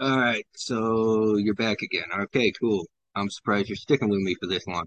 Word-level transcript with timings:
All 0.00 0.18
right, 0.18 0.46
so 0.54 1.36
you're 1.36 1.54
back 1.54 1.82
again. 1.82 2.04
Okay, 2.22 2.52
cool. 2.60 2.86
I'm 3.14 3.30
surprised 3.30 3.68
you're 3.68 3.76
sticking 3.76 4.08
with 4.08 4.20
me 4.20 4.34
for 4.40 4.46
this 4.48 4.66
long. 4.66 4.86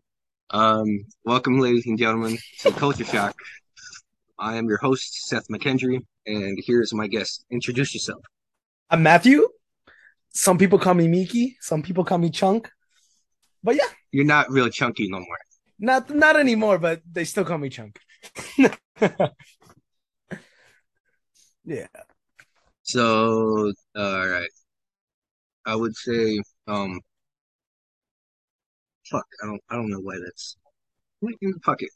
Um, 0.49 1.05
welcome, 1.23 1.60
ladies 1.60 1.85
and 1.85 1.97
gentlemen, 1.97 2.38
to 2.62 2.71
Culture 2.71 3.05
Shock. 3.05 3.36
I 4.39 4.55
am 4.57 4.68
your 4.68 4.78
host, 4.79 5.28
Seth 5.28 5.47
McKendry, 5.49 5.99
and 6.25 6.57
here's 6.65 6.94
my 6.94 7.08
guest. 7.08 7.46
Introduce 7.49 7.94
yourself. 7.94 8.23
I'm 8.90 9.04
Matthew. 9.04 9.47
Some 10.29 10.58
people 10.58 10.79
call 10.79 10.94
me 10.94 11.08
Meeky. 11.08 11.55
Some 11.62 11.82
people 11.83 12.04
call 12.04 12.18
me 12.18 12.29
Chunk. 12.29 12.69
But 13.64 13.76
yeah, 13.76 13.87
You're 14.12 14.26
not 14.26 14.51
real 14.51 14.69
chunky 14.69 15.08
no 15.09 15.19
more. 15.19 15.37
not 15.79 16.09
not 16.09 16.36
anymore. 16.38 16.80
But 16.80 17.02
they 17.12 17.23
still 17.23 17.45
call 17.45 17.58
me 17.58 17.70
Chunk. 17.70 18.00
yeah. 21.66 21.88
So, 22.84 23.72
all 23.95 24.27
right. 24.27 24.48
I 25.67 25.76
would 25.76 25.95
say, 25.95 26.39
um, 26.67 26.99
fuck, 29.05 29.26
I 29.44 29.48
don't, 29.48 29.62
I 29.70 29.76
don't 29.76 29.90
know 29.90 29.99
why 29.99 30.16
that's, 30.23 30.55
fuck 31.63 31.81
it. 31.81 31.90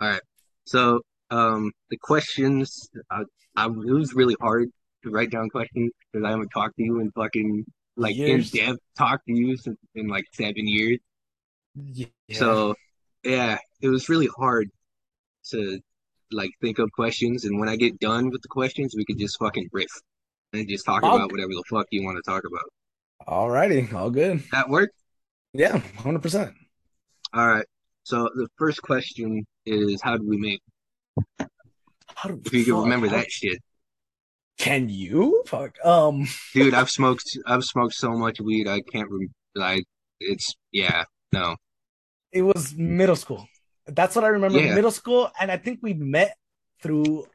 All 0.00 0.08
right. 0.08 0.22
So, 0.64 1.02
um, 1.30 1.70
the 1.90 1.98
questions, 1.98 2.88
I, 3.10 3.24
I, 3.56 3.66
it 3.66 3.92
was 3.92 4.14
really 4.14 4.36
hard 4.40 4.70
to 5.04 5.10
write 5.10 5.30
down 5.30 5.50
questions 5.50 5.92
because 6.12 6.26
I 6.26 6.30
haven't 6.30 6.48
talked 6.48 6.76
to 6.76 6.82
you 6.82 7.00
in 7.00 7.10
fucking, 7.12 7.66
like, 7.96 8.16
in 8.16 8.26
Years. 8.26 8.50
depth, 8.50 8.78
talked 8.96 9.26
to 9.26 9.34
you 9.34 9.56
since, 9.58 9.78
in 9.94 10.08
like 10.08 10.24
seven 10.32 10.66
years. 10.66 10.98
Yeah. 11.74 12.06
So, 12.32 12.74
yeah, 13.22 13.58
it 13.82 13.88
was 13.88 14.08
really 14.08 14.28
hard 14.34 14.70
to, 15.50 15.78
like, 16.32 16.50
think 16.62 16.78
of 16.78 16.90
questions. 16.92 17.44
And 17.44 17.60
when 17.60 17.68
I 17.68 17.76
get 17.76 18.00
done 18.00 18.30
with 18.30 18.40
the 18.40 18.48
questions, 18.48 18.94
we 18.96 19.04
could 19.04 19.18
just 19.18 19.38
fucking 19.38 19.68
riff 19.72 19.92
and 20.54 20.66
just 20.66 20.86
talk 20.86 21.04
I'll- 21.04 21.16
about 21.16 21.32
whatever 21.32 21.52
the 21.52 21.64
fuck 21.68 21.86
you 21.90 22.02
want 22.02 22.16
to 22.16 22.22
talk 22.30 22.44
about. 22.46 22.64
Alrighty, 23.26 23.92
all 23.92 24.10
good. 24.10 24.42
That 24.52 24.68
work? 24.68 24.90
Yeah, 25.52 25.78
hundred 25.98 26.22
percent. 26.22 26.52
All 27.34 27.46
right. 27.46 27.66
So 28.04 28.28
the 28.34 28.48
first 28.56 28.82
question 28.82 29.46
is, 29.66 30.00
how 30.02 30.12
did 30.16 30.26
we 30.26 30.36
meet? 30.38 30.62
If 32.24 32.52
you 32.52 32.64
can 32.64 32.74
remember 32.74 33.08
that 33.08 33.30
shit, 33.30 33.58
Can 34.58 34.88
you? 34.88 35.42
Fuck. 35.46 35.76
Um. 35.84 36.26
dude. 36.54 36.74
I've 36.74 36.90
smoked. 36.90 37.36
I've 37.46 37.64
smoked 37.64 37.94
so 37.94 38.10
much 38.12 38.40
weed. 38.40 38.68
I 38.68 38.80
can't. 38.80 39.08
Rem- 39.10 39.32
like 39.54 39.84
it's 40.20 40.54
yeah. 40.72 41.04
No. 41.32 41.56
It 42.32 42.42
was 42.42 42.74
middle 42.74 43.16
school. 43.16 43.46
That's 43.86 44.14
what 44.14 44.24
I 44.24 44.28
remember. 44.28 44.60
Yeah. 44.60 44.74
Middle 44.74 44.90
school, 44.90 45.30
and 45.40 45.50
I 45.50 45.56
think 45.56 45.80
we 45.82 45.94
met 45.94 46.36
through 46.82 47.26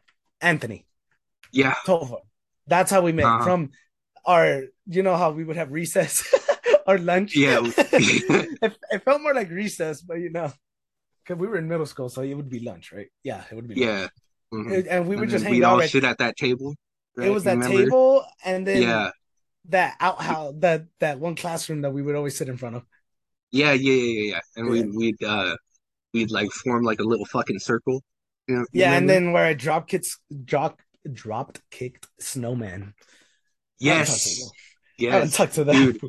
Anthony 0.41 0.85
Yeah. 1.51 1.75
Tovar. 1.85 2.17
That's 2.67 2.89
how 2.91 3.01
we 3.01 3.11
met 3.11 3.25
Uh-huh. 3.25 3.43
from 3.43 3.69
our. 4.25 4.63
You 4.87 5.03
know 5.03 5.15
how 5.17 5.31
we 5.31 5.43
would 5.43 5.55
have 5.57 5.71
recess, 5.71 6.23
our 6.87 6.97
lunch. 6.97 7.35
Yeah. 7.35 7.59
it, 7.65 8.77
it 8.91 9.03
felt 9.03 9.21
more 9.21 9.33
like 9.33 9.49
recess, 9.49 10.01
but 10.01 10.15
you 10.15 10.29
know, 10.29 10.51
because 11.23 11.39
we 11.39 11.47
were 11.47 11.57
in 11.57 11.67
middle 11.67 11.85
school, 11.85 12.09
so 12.09 12.21
it 12.21 12.33
would 12.33 12.49
be 12.49 12.59
lunch, 12.59 12.91
right? 12.91 13.07
Yeah, 13.23 13.43
it 13.49 13.55
would 13.55 13.67
be. 13.67 13.75
Yeah. 13.75 14.07
Mhm. 14.53 14.85
And- 14.89 15.07
we 15.07 15.15
would 15.15 15.23
And 15.23 15.31
just 15.31 15.43
hang 15.43 15.53
we'd 15.53 15.63
all 15.63 15.81
sit 15.81 16.03
at 16.03 16.19
that 16.19 16.37
table. 16.37 16.75
right? 17.17 17.27
it 17.27 17.31
was 17.31 17.43
that 17.45 17.57
Remember? 17.57 17.83
table, 17.85 18.25
and 18.43 18.65
then 18.67 18.81
Yeah. 18.83 19.09
that 19.69 19.95
outhouse, 19.99 20.53
that 20.59 20.85
that 20.99 21.19
one 21.19 21.35
classroom 21.35 21.81
that 21.81 21.91
we 21.91 22.01
would 22.01 22.15
always 22.15 22.37
sit 22.37 22.47
in 22.49 22.57
front 22.57 22.75
of. 22.75 22.83
Yeah. 23.51 23.73
Yeah. 23.73 23.93
Yeah. 23.93 24.03
Yeah. 24.03 24.31
yeah. 24.33 24.39
And 24.55 24.65
Yeah. 24.67 24.71
we'd 24.71 24.95
we'd 24.95 25.23
uh 25.23 25.57
we'd 26.13 26.31
like 26.31 26.51
form 26.51 26.83
like 26.83 26.99
a 26.99 27.03
little 27.03 27.25
fucking 27.25 27.59
circle. 27.59 28.03
You 28.47 28.57
know, 28.57 28.65
Yeah, 28.71 28.93
and 28.93 29.09
then 29.09 29.31
where 29.31 29.43
I 29.43 29.55
drop 29.55 29.87
kicked, 29.87 30.07
drop, 30.45 30.79
dropped 31.11 31.61
kicked 31.71 32.07
snowman. 32.19 32.93
I 33.81 33.85
haven't 33.85 34.05
talked 34.07 34.23
to 34.23 34.29
yes. 34.97 35.11
I 35.11 35.13
haven't 35.13 35.27
Yes. 35.29 35.37
talked 35.37 35.53
to 35.55 35.63
that. 35.65 35.73
dude. 35.73 36.01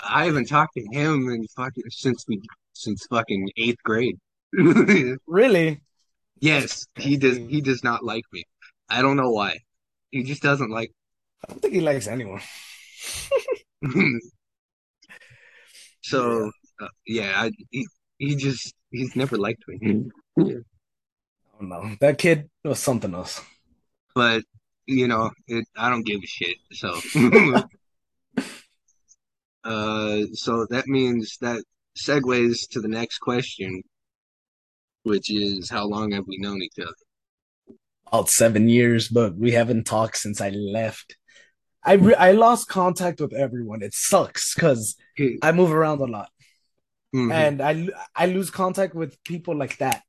I 0.00 0.24
haven't 0.26 0.48
talked 0.48 0.74
to 0.76 0.84
him 0.92 1.28
in 1.30 1.46
fucking 1.56 1.84
since 1.90 2.24
we 2.28 2.40
since 2.72 3.06
fucking 3.10 3.50
eighth 3.56 3.82
grade. 3.84 4.16
Really? 5.26 5.80
Yes, 6.40 6.86
he 6.96 7.16
does. 7.16 7.36
He 7.36 7.60
does 7.60 7.82
not 7.82 8.04
like 8.04 8.24
me. 8.32 8.44
I 8.88 9.02
don't 9.02 9.16
know 9.16 9.30
why. 9.30 9.58
He 10.10 10.22
just 10.22 10.40
doesn't 10.42 10.70
like. 10.70 10.92
I 11.44 11.50
don't 11.52 11.60
think 11.60 11.74
he 11.74 11.80
likes 11.80 12.06
anyone. 12.06 12.40
so 16.02 16.50
uh, 16.80 16.88
yeah, 17.06 17.32
I, 17.34 17.50
he 17.70 17.86
he 18.18 18.36
just 18.36 18.74
he's 18.90 19.16
never 19.16 19.36
liked 19.36 19.64
me. 19.68 20.10
I 20.38 20.42
don't 20.42 21.68
know. 21.68 21.96
That 22.00 22.18
kid 22.18 22.48
was 22.64 22.78
something 22.78 23.14
else. 23.14 23.40
But 24.14 24.44
you 24.88 25.06
know, 25.06 25.30
it, 25.46 25.66
I 25.76 25.90
don't 25.90 26.04
give 26.06 26.20
a 26.22 26.26
shit. 26.26 26.56
So, 26.72 26.88
uh, 29.64 30.22
so 30.32 30.66
that 30.70 30.86
means 30.86 31.36
that 31.40 31.62
segues 31.96 32.68
to 32.70 32.80
the 32.80 32.88
next 32.88 33.18
question, 33.18 33.82
which 35.02 35.30
is 35.30 35.68
how 35.68 35.86
long 35.86 36.12
have 36.12 36.24
we 36.26 36.38
known 36.38 36.62
each 36.62 36.78
other? 36.80 37.76
About 38.06 38.30
seven 38.30 38.68
years, 38.68 39.08
but 39.08 39.36
we 39.36 39.52
haven't 39.52 39.84
talked 39.84 40.16
since 40.16 40.40
I 40.40 40.48
left. 40.48 41.16
I 41.84 41.92
re- 41.92 42.14
I 42.14 42.32
lost 42.32 42.68
contact 42.68 43.20
with 43.20 43.34
everyone. 43.34 43.82
It 43.82 43.94
sucks 43.94 44.54
because 44.54 44.96
I 45.42 45.52
move 45.52 45.72
around 45.72 46.00
a 46.00 46.06
lot. 46.06 46.30
Mhm. 47.14 47.32
and 47.32 47.62
I 47.62 47.88
I 48.14 48.26
lose 48.26 48.50
contact 48.50 48.94
with 48.94 49.22
people 49.24 49.56
like 49.56 49.78
that. 49.78 50.02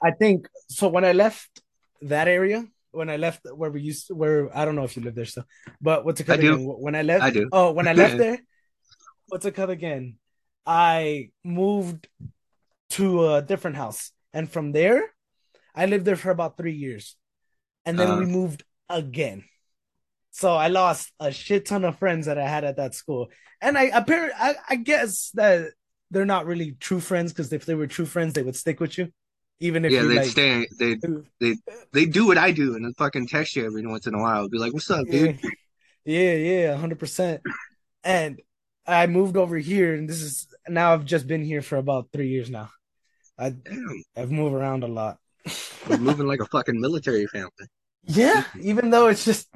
I 0.00 0.12
think 0.12 0.48
so. 0.68 0.88
When 0.88 1.04
I 1.04 1.12
left 1.12 1.60
that 2.02 2.28
area, 2.28 2.66
when 2.98 3.08
I 3.08 3.16
left 3.16 3.40
where 3.60 3.70
we 3.70 3.80
used 3.80 4.08
to, 4.08 4.14
where 4.14 4.54
I 4.56 4.64
don't 4.64 4.74
know 4.74 4.84
if 4.84 4.96
you 4.96 5.02
live 5.02 5.14
there 5.14 5.24
still, 5.24 5.44
but 5.80 6.04
what's 6.04 6.20
it 6.20 6.24
called 6.24 6.40
I 6.40 6.42
do. 6.42 6.54
again? 6.54 6.66
When 6.66 6.94
I 6.94 7.02
left, 7.02 7.24
I 7.24 7.30
do. 7.30 7.48
Oh, 7.52 7.72
when 7.72 7.88
I 7.88 7.94
left 7.94 8.18
there, 8.24 8.38
what's 9.28 9.46
it 9.46 9.54
called 9.54 9.70
again? 9.70 10.16
I 10.66 11.30
moved 11.44 12.08
to 12.90 13.34
a 13.34 13.42
different 13.42 13.76
house, 13.76 14.12
and 14.32 14.50
from 14.50 14.72
there, 14.72 15.02
I 15.74 15.86
lived 15.86 16.04
there 16.04 16.16
for 16.16 16.30
about 16.30 16.56
three 16.58 16.74
years, 16.74 17.16
and 17.86 17.98
then 17.98 18.10
Uh. 18.10 18.18
we 18.18 18.26
moved 18.26 18.64
again. 18.90 19.44
So 20.30 20.54
I 20.54 20.68
lost 20.68 21.10
a 21.18 21.32
shit 21.32 21.66
ton 21.66 21.84
of 21.84 21.98
friends 21.98 22.26
that 22.26 22.38
I 22.38 22.46
had 22.48 22.64
at 22.64 22.76
that 22.76 22.94
school, 22.94 23.28
and 23.60 23.76
I 23.78 23.84
apparently 23.84 24.34
I, 24.38 24.54
I 24.68 24.76
guess 24.76 25.30
that 25.34 25.72
they're 26.10 26.24
not 26.34 26.46
really 26.46 26.72
true 26.80 27.00
friends 27.00 27.32
because 27.32 27.52
if 27.52 27.64
they 27.66 27.74
were 27.74 27.86
true 27.86 28.06
friends, 28.06 28.32
they 28.34 28.42
would 28.42 28.56
stick 28.56 28.80
with 28.80 28.96
you, 28.98 29.08
even 29.60 29.84
if 29.84 29.92
yeah, 29.92 30.00
you 30.00 30.08
they'd 30.08 30.14
like. 30.14 30.24
stay. 30.24 30.66
They 30.78 30.96
they 31.40 31.56
they 31.92 32.06
do 32.06 32.26
what 32.26 32.38
I 32.38 32.52
do 32.52 32.74
and 32.74 32.84
then 32.84 32.94
fucking 32.94 33.28
text 33.28 33.56
you 33.56 33.66
every 33.66 33.86
once 33.86 34.06
in 34.06 34.14
a 34.14 34.18
while. 34.18 34.48
Be 34.48 34.58
like, 34.58 34.72
"What's 34.72 34.90
up, 34.90 35.06
Yeah, 35.06 35.10
dude?" 35.10 35.40
yeah, 36.04 36.34
yeah, 36.34 36.76
hundred 36.76 36.98
percent. 36.98 37.42
And 38.04 38.40
I 38.86 39.06
moved 39.06 39.36
over 39.36 39.58
here, 39.58 39.94
and 39.94 40.08
this 40.08 40.22
is 40.22 40.46
now 40.68 40.94
I've 40.94 41.04
just 41.04 41.26
been 41.26 41.44
here 41.44 41.62
for 41.62 41.76
about 41.76 42.08
three 42.12 42.28
years 42.28 42.50
now. 42.50 42.70
I 43.38 43.50
Damn, 43.50 44.02
I've 44.16 44.32
moved 44.32 44.54
around 44.54 44.84
a 44.84 44.88
lot. 44.88 45.18
we're 45.88 45.98
moving 45.98 46.26
like 46.26 46.40
a 46.40 46.46
fucking 46.46 46.80
military 46.80 47.26
family. 47.26 47.50
Yeah, 48.04 48.44
even 48.60 48.90
though 48.90 49.08
it's 49.08 49.24
just 49.24 49.48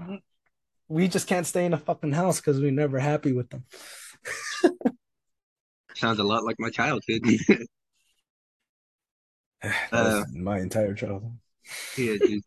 we 0.88 1.08
just 1.08 1.26
can't 1.28 1.46
stay 1.46 1.64
in 1.64 1.74
a 1.74 1.78
fucking 1.78 2.12
house 2.12 2.40
because 2.40 2.60
we're 2.60 2.70
never 2.70 2.98
happy 2.98 3.32
with 3.32 3.50
them. 3.50 3.64
Sounds 5.94 6.18
a 6.18 6.24
lot 6.24 6.44
like 6.44 6.56
my 6.58 6.70
childhood. 6.70 7.22
Uh, 9.92 10.24
my 10.34 10.58
entire 10.60 10.94
childhood. 10.94 11.38
yeah, 11.96 12.14
dude. 12.18 12.42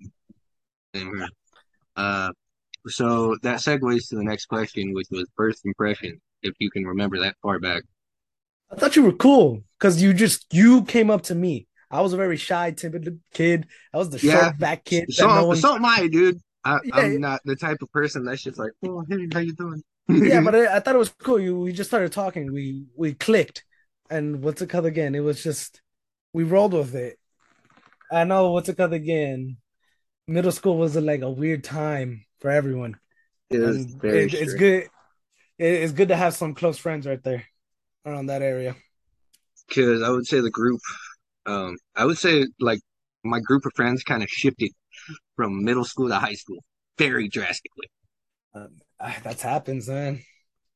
Same 0.93 1.15
here. 1.15 1.27
Uh, 1.95 2.31
so 2.87 3.35
that 3.41 3.59
segues 3.59 4.09
to 4.09 4.15
the 4.15 4.23
next 4.23 4.45
question, 4.47 4.93
which 4.93 5.07
was 5.11 5.25
first 5.35 5.65
impression. 5.65 6.19
If 6.43 6.53
you 6.59 6.69
can 6.69 6.83
remember 6.85 7.19
that 7.19 7.35
far 7.41 7.59
back. 7.59 7.83
I 8.71 8.75
thought 8.75 8.95
you 8.95 9.03
were 9.03 9.13
cool 9.13 9.63
because 9.79 10.01
you 10.01 10.13
just 10.13 10.53
you 10.53 10.83
came 10.83 11.09
up 11.09 11.23
to 11.23 11.35
me. 11.35 11.67
I 11.89 12.01
was 12.01 12.13
a 12.13 12.17
very 12.17 12.37
shy, 12.37 12.71
timid 12.71 13.19
kid. 13.33 13.67
I 13.93 13.97
was 13.97 14.09
the 14.09 14.19
Yeah. 14.25 14.43
short 14.43 14.59
back 14.59 14.83
kid. 14.85 15.05
that 15.07 15.13
So, 15.13 15.27
no 15.27 15.47
one- 15.47 15.57
so 15.57 15.75
am 15.75 15.85
I, 15.85 16.07
dude. 16.07 16.39
I, 16.63 16.79
Yeah, 16.83 16.95
I'm 16.97 17.21
not 17.21 17.41
the 17.45 17.55
type 17.55 17.77
of 17.81 17.91
person 17.91 18.25
that's 18.25 18.41
just 18.43 18.57
like, 18.57 18.71
oh, 18.83 19.03
hey, 19.07 19.27
how 19.31 19.39
you 19.39 19.53
doing? 19.53 19.81
yeah, 20.09 20.41
but 20.41 20.55
I, 20.55 20.77
I 20.77 20.79
thought 20.79 20.95
it 20.95 20.99
was 20.99 21.09
cool. 21.09 21.39
You 21.39 21.59
we 21.59 21.71
just 21.71 21.89
started 21.89 22.11
talking. 22.11 22.51
We 22.51 22.85
we 22.95 23.13
clicked, 23.13 23.63
and 24.09 24.41
what's 24.43 24.61
it 24.61 24.69
called 24.69 24.85
again? 24.87 25.15
It 25.15 25.19
was 25.21 25.41
just 25.43 25.81
we 26.35 26.43
rolled 26.43 26.73
with 26.73 26.93
it. 26.95 27.17
I 28.11 28.25
know 28.25 28.51
what's 28.51 28.67
it 28.67 28.75
called 28.75 28.91
again. 28.91 29.55
Middle 30.27 30.51
school 30.51 30.77
was 30.77 30.95
like 30.97 31.21
a 31.21 31.29
weird 31.31 31.63
time 31.63 32.25
for 32.39 32.49
everyone. 32.51 32.99
it 33.49 33.61
And 33.61 34.01
very 34.01 34.25
it- 34.25 34.33
it's 34.33 34.53
good. 34.53 34.83
It- 35.57 35.77
it's 35.83 35.93
good 35.93 36.09
to 36.09 36.15
have 36.17 36.33
some 36.35 36.53
close 36.53 36.77
friends 36.77 37.07
right 37.07 37.23
there 37.23 37.43
around 38.05 38.25
that 38.27 38.41
area. 38.41 38.75
because 39.67 40.01
I 40.03 40.09
would 40.09 40.27
say 40.27 40.41
the 40.41 40.51
group, 40.51 40.81
um, 41.45 41.77
I 41.95 42.03
would 42.05 42.17
say 42.17 42.45
like 42.59 42.81
my 43.23 43.39
group 43.39 43.65
of 43.65 43.71
friends 43.75 44.03
kind 44.03 44.21
of 44.21 44.29
shifted 44.29 44.71
from 45.35 45.63
middle 45.63 45.85
school 45.85 46.09
to 46.09 46.19
high 46.19 46.35
school 46.43 46.59
very 46.97 47.27
drastically. 47.29 47.87
Um, 48.53 48.81
ah, 48.99 49.17
that 49.23 49.41
happens, 49.41 49.87
man. 49.87 50.21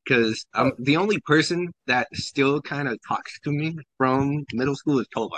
Because 0.10 0.46
I'm 0.56 0.74
the 0.80 0.98
only 0.98 1.22
person 1.22 1.74
that 1.88 2.10
still 2.16 2.62
kind 2.64 2.90
of 2.90 3.00
talks 3.08 3.40
to 3.42 3.52
me 3.52 3.78
from 3.98 4.46
middle 4.54 4.76
school 4.76 5.00
is 5.00 5.08
Tovar, 5.16 5.38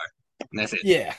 and 0.52 0.60
that's 0.62 0.74
it. 0.74 0.82
Yeah, 0.82 1.14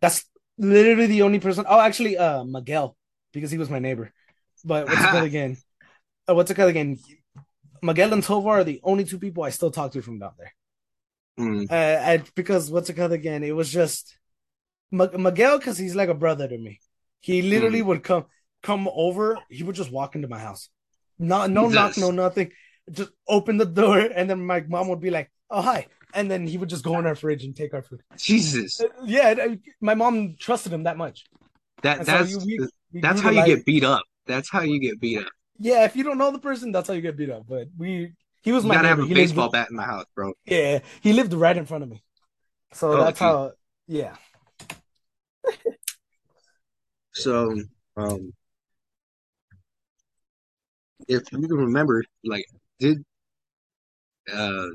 that's 0.00 0.24
literally 0.58 1.06
the 1.06 1.22
only 1.22 1.40
person. 1.40 1.66
Oh, 1.68 1.80
actually, 1.80 2.16
uh, 2.18 2.44
Miguel, 2.44 2.96
because 3.32 3.50
he 3.50 3.58
was 3.58 3.70
my 3.70 3.78
neighbor. 3.78 4.12
But 4.64 4.88
what's 4.88 5.04
it 5.04 5.10
called 5.10 5.24
again? 5.26 5.58
uh, 6.28 6.34
what's 6.34 6.50
it 6.50 6.54
called 6.56 6.70
again? 6.70 6.98
Miguel 7.82 8.12
and 8.14 8.22
Tovar 8.24 8.50
are 8.60 8.64
the 8.64 8.80
only 8.84 9.04
two 9.04 9.18
people 9.18 9.44
I 9.44 9.50
still 9.50 9.70
talk 9.72 9.92
to 9.92 10.02
from 10.02 10.18
down 10.20 10.32
there. 10.38 10.52
Mm, 11.38 11.66
Uh, 11.68 11.98
I, 12.00 12.22
because 12.34 12.70
what's 12.70 12.88
it 12.90 12.94
called 12.94 13.12
again? 13.12 13.42
It 13.42 13.54
was 13.54 13.70
just 13.70 14.18
M- 14.92 15.22
Miguel 15.22 15.58
because 15.58 15.78
he's 15.78 15.96
like 15.96 16.08
a 16.08 16.14
brother 16.14 16.48
to 16.48 16.58
me. 16.58 16.80
He 17.20 17.42
literally 17.42 17.82
would 17.82 18.04
come 18.04 18.26
come 18.62 18.88
over. 18.94 19.44
He 19.48 19.62
would 19.64 19.76
just 19.76 19.92
walk 19.92 20.16
into 20.16 20.28
my 20.28 20.38
house. 20.38 20.70
Not 21.18 21.50
no 21.50 21.68
knock, 21.68 21.96
no 21.96 22.10
nothing. 22.10 22.52
Just 22.90 23.10
open 23.26 23.56
the 23.56 23.64
door, 23.66 23.98
and 23.98 24.28
then 24.30 24.44
my 24.46 24.60
mom 24.60 24.88
would 24.88 25.00
be 25.00 25.10
like, 25.10 25.30
"Oh 25.50 25.62
hi," 25.62 25.86
and 26.14 26.30
then 26.30 26.46
he 26.46 26.56
would 26.58 26.68
just 26.68 26.84
go 26.84 26.98
in 26.98 27.06
our 27.06 27.14
fridge 27.16 27.44
and 27.44 27.56
take 27.56 27.74
our 27.74 27.82
food. 27.82 28.02
Jesus, 28.16 28.80
Uh, 28.80 28.86
Yeah, 29.04 29.56
my 29.80 29.94
mom 29.94 30.36
trusted 30.38 30.72
him 30.72 30.84
that 30.84 30.96
much. 30.96 31.24
that 31.82 31.98
And 31.98 32.06
that's 32.06 32.30
you- 32.30 32.38
we- 32.38 32.68
we 32.92 33.00
that's 33.00 33.20
how 33.20 33.30
you 33.30 33.44
get 33.44 33.64
beat 33.66 33.84
up. 33.84 34.02
That's 34.26 34.50
how 34.50 34.60
you 34.62 34.78
get 34.80 35.00
beat 35.00 35.18
up. 35.18 35.32
Yeah, 35.58 35.84
if 35.84 35.96
you 35.96 36.04
don't 36.04 36.18
know 36.18 36.30
the 36.30 36.38
person, 36.38 36.70
that's 36.72 36.88
how 36.88 36.94
you 36.94 37.00
get 37.00 37.16
beat 37.16 37.30
up. 37.30 37.46
But 37.48 37.68
we, 37.76 38.12
he 38.42 38.52
was 38.52 38.62
You 38.64 38.68
my 38.68 38.74
gotta 38.76 38.88
have 38.88 38.98
a 39.00 39.02
He 39.06 39.14
lived- 39.14 39.30
baseball 39.30 39.50
bat 39.50 39.70
in 39.70 39.76
my 39.76 39.84
house, 39.84 40.06
bro. 40.14 40.32
Yeah, 40.44 40.80
he 41.00 41.12
lived 41.12 41.32
right 41.32 41.56
in 41.56 41.64
front 41.66 41.82
of 41.84 41.90
me. 41.90 42.02
So 42.72 42.92
Oh, 42.92 42.96
that's 43.04 43.18
gee. 43.18 43.24
how. 43.24 43.52
Yeah, 43.88 44.16
So, 47.12 47.56
um, 47.96 48.32
if 51.08 51.22
you 51.32 51.48
can 51.48 51.56
remember, 51.56 52.02
like, 52.24 52.44
did 52.78 53.04
uh, 54.32 54.66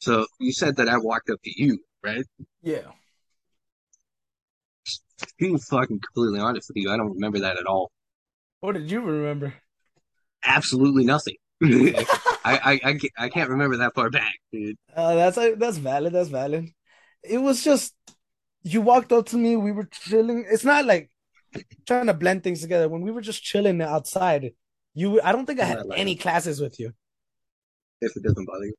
so 0.00 0.26
you 0.38 0.52
said 0.52 0.76
that 0.76 0.88
I 0.88 0.98
walked 0.98 1.30
up 1.30 1.42
to 1.42 1.62
you, 1.62 1.78
right? 2.04 2.24
yeah. 2.62 2.92
Being 5.38 5.58
fucking 5.58 6.00
completely 6.00 6.40
honest 6.40 6.68
with 6.68 6.76
you, 6.76 6.90
I 6.90 6.96
don't 6.96 7.14
remember 7.14 7.40
that 7.40 7.58
at 7.58 7.66
all. 7.66 7.90
What 8.60 8.72
did 8.72 8.90
you 8.90 9.00
remember? 9.00 9.54
Absolutely 10.44 11.04
nothing. 11.04 11.34
I, 11.62 12.06
I, 12.44 12.72
I, 12.72 12.92
can't, 12.92 13.12
I 13.18 13.28
can't 13.28 13.50
remember 13.50 13.78
that 13.78 13.94
far 13.94 14.10
back, 14.10 14.34
dude. 14.52 14.76
Uh, 14.94 15.14
that's 15.16 15.36
that's 15.58 15.76
valid. 15.76 16.12
That's 16.12 16.28
valid. 16.28 16.68
It 17.24 17.38
was 17.38 17.64
just 17.64 17.94
you 18.62 18.80
walked 18.80 19.12
up 19.12 19.26
to 19.26 19.36
me. 19.36 19.56
We 19.56 19.72
were 19.72 19.88
chilling. 19.90 20.44
It's 20.48 20.64
not 20.64 20.84
like 20.84 21.10
trying 21.86 22.06
to 22.06 22.14
blend 22.14 22.44
things 22.44 22.60
together. 22.60 22.88
When 22.88 23.02
we 23.02 23.10
were 23.10 23.20
just 23.20 23.42
chilling 23.42 23.82
outside, 23.82 24.52
you. 24.98 25.20
I 25.22 25.32
don't 25.32 25.46
think 25.46 25.60
I 25.60 25.64
had 25.64 25.86
like 25.86 25.98
any 25.98 26.16
classes 26.16 26.60
with 26.60 26.78
you. 26.80 26.92
If 28.00 28.16
it 28.16 28.22
doesn't 28.22 28.46
bother 28.46 28.66
you. 28.66 28.74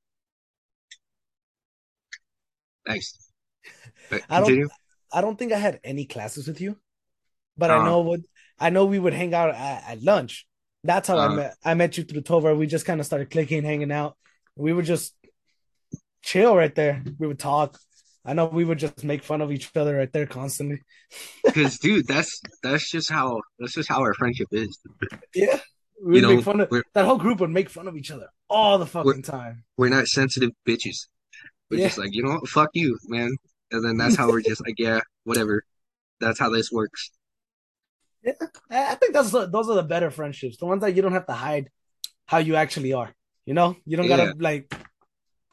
Thanks. 2.85 3.31
But 4.09 4.21
I 4.29 4.39
don't- 4.39 4.71
I 5.11 5.21
don't 5.21 5.37
think 5.39 5.51
I 5.53 5.57
had 5.57 5.79
any 5.83 6.05
classes 6.05 6.47
with 6.47 6.61
you, 6.61 6.77
but 7.57 7.69
Uh-huh. 7.71 7.81
I 7.81 7.85
know 7.85 7.99
what 8.01 8.19
I 8.59 8.69
know. 8.69 8.85
We 8.85 8.99
would 8.99 9.13
hang 9.13 9.33
out 9.33 9.49
at, 9.55 9.83
at 9.91 10.03
lunch. 10.03 10.47
That's 10.83 11.07
how 11.07 11.17
I 11.17 11.25
Uh-huh. 11.25 11.35
met. 11.35 11.55
I 11.63 11.73
met 11.73 11.97
you 11.97 12.03
through 12.03 12.21
Tovar. 12.21 12.53
We 12.55 12.67
just 12.67 12.85
kind 12.85 12.99
of 12.99 13.05
started 13.05 13.29
clicking, 13.31 13.63
hanging 13.63 13.91
out. 13.91 14.17
We 14.55 14.71
would 14.73 14.85
just 14.85 15.15
chill 16.21 16.55
right 16.55 16.73
there. 16.75 17.03
We 17.19 17.27
would 17.27 17.39
talk. 17.39 17.79
I 18.25 18.33
know 18.33 18.45
we 18.47 18.65
would 18.65 18.77
just 18.79 19.03
make 19.03 19.23
fun 19.23 19.41
of 19.41 19.51
each 19.51 19.71
other 19.75 19.95
right 19.97 20.11
there 20.13 20.27
constantly. 20.27 20.81
Because, 21.43 21.79
dude, 21.79 22.05
that's 22.07 22.39
that's 22.63 22.89
just 22.91 23.09
how 23.09 23.41
that's 23.59 23.73
just 23.73 23.89
how 23.89 23.99
our 24.01 24.13
friendship 24.13 24.47
is. 24.51 24.77
Yeah, 25.33 25.59
we 26.03 26.11
would 26.11 26.15
You 26.15 26.21
know, 26.21 26.35
make 26.35 26.45
fun 26.45 26.59
of 26.61 26.69
that 26.93 27.05
whole 27.05 27.17
group 27.17 27.39
would 27.41 27.49
make 27.49 27.69
fun 27.69 27.87
of 27.87 27.97
each 27.97 28.11
other 28.11 28.27
all 28.49 28.77
the 28.77 28.85
fucking 28.85 29.21
time. 29.23 29.63
We're 29.77 29.89
not 29.89 30.07
sensitive 30.07 30.51
bitches. 30.67 31.07
We're 31.69 31.79
Yeah. 31.81 31.87
just 31.87 31.97
like, 31.97 32.13
you 32.13 32.23
know 32.23 32.31
what? 32.31 32.47
Fuck 32.47 32.69
you, 32.73 32.97
man. 33.07 33.35
And 33.71 33.83
then 33.83 33.97
that's 33.97 34.15
how 34.15 34.27
we're 34.29 34.41
just 34.41 34.65
like, 34.65 34.75
yeah, 34.79 35.01
whatever. 35.25 35.63
That's 36.19 36.39
how 36.39 36.49
this 36.49 36.71
works. 36.71 37.11
I 38.25 38.33
I 38.71 38.95
think 38.95 39.13
that's 39.13 39.31
the, 39.31 39.45
those 39.47 39.69
are 39.69 39.75
the 39.75 39.83
better 39.83 40.11
friendships, 40.11 40.57
the 40.57 40.65
ones 40.65 40.81
that 40.81 40.95
you 40.95 41.01
don't 41.01 41.13
have 41.13 41.27
to 41.27 41.33
hide 41.33 41.69
how 42.25 42.39
you 42.39 42.55
actually 42.55 42.93
are. 42.93 43.13
You 43.45 43.53
know, 43.53 43.75
you 43.85 43.97
don't 43.97 44.07
gotta 44.07 44.25
Yeah. 44.25 44.31
like. 44.39 44.73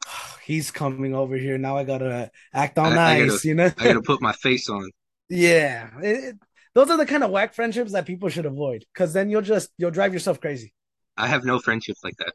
He's 0.43 0.71
coming 0.71 1.13
over 1.13 1.35
here 1.35 1.57
now. 1.57 1.77
I 1.77 1.83
gotta 1.83 2.31
act 2.53 2.77
all 2.79 2.85
I- 2.85 2.89
I 2.91 3.19
nice, 3.19 3.31
gotta- 3.31 3.47
you 3.47 3.53
know. 3.55 3.65
I 3.77 3.83
gotta 3.83 4.01
put 4.01 4.21
my 4.21 4.33
face 4.33 4.69
on. 4.69 4.89
yeah, 5.29 5.89
it- 6.01 6.35
those 6.77 6.91
are 6.91 6.97
the 6.97 7.07
kind 7.07 7.23
of 7.23 7.31
whack 7.31 7.55
friendships 7.55 7.91
that 7.93 8.05
people 8.05 8.29
should 8.29 8.45
avoid, 8.45 8.85
because 8.93 9.11
then 9.11 9.31
you'll 9.31 9.41
just 9.41 9.71
you'll 9.79 9.89
drive 9.89 10.13
yourself 10.13 10.39
crazy. 10.39 10.73
I 11.17 11.25
have 11.27 11.43
no 11.43 11.57
friendships 11.57 12.01
like 12.03 12.15
that. 12.17 12.33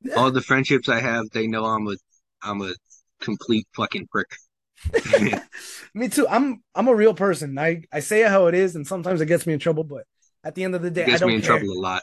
Yeah. 0.00 0.14
All 0.14 0.30
the 0.30 0.40
friendships 0.40 0.88
I 0.88 0.98
have, 1.00 1.26
they 1.34 1.46
know 1.46 1.66
I'm 1.66 1.86
a 1.86 1.96
I'm 2.42 2.62
a 2.62 2.72
complete 3.20 3.66
fucking 3.76 4.08
prick. 4.10 4.30
Me 5.94 6.08
too. 6.08 6.26
I'm 6.26 6.62
I'm 6.74 6.88
a 6.88 6.94
real 6.94 7.12
person. 7.12 7.58
I 7.58 7.82
I 7.92 8.00
say 8.00 8.22
it 8.22 8.28
how 8.28 8.46
it 8.46 8.54
is, 8.54 8.76
and 8.76 8.86
sometimes 8.86 9.20
it 9.20 9.26
gets 9.26 9.46
me 9.46 9.52
in 9.52 9.58
trouble. 9.58 9.84
But 9.84 10.04
at 10.42 10.54
the 10.54 10.64
end 10.64 10.74
of 10.74 10.80
the 10.80 10.90
day, 10.90 11.02
It 11.02 11.08
I 11.08 11.10
gets 11.10 11.20
don't 11.20 11.28
me 11.28 11.34
in 11.36 11.42
care. 11.42 11.58
trouble 11.58 11.74
a 11.74 11.78
lot. 11.78 12.02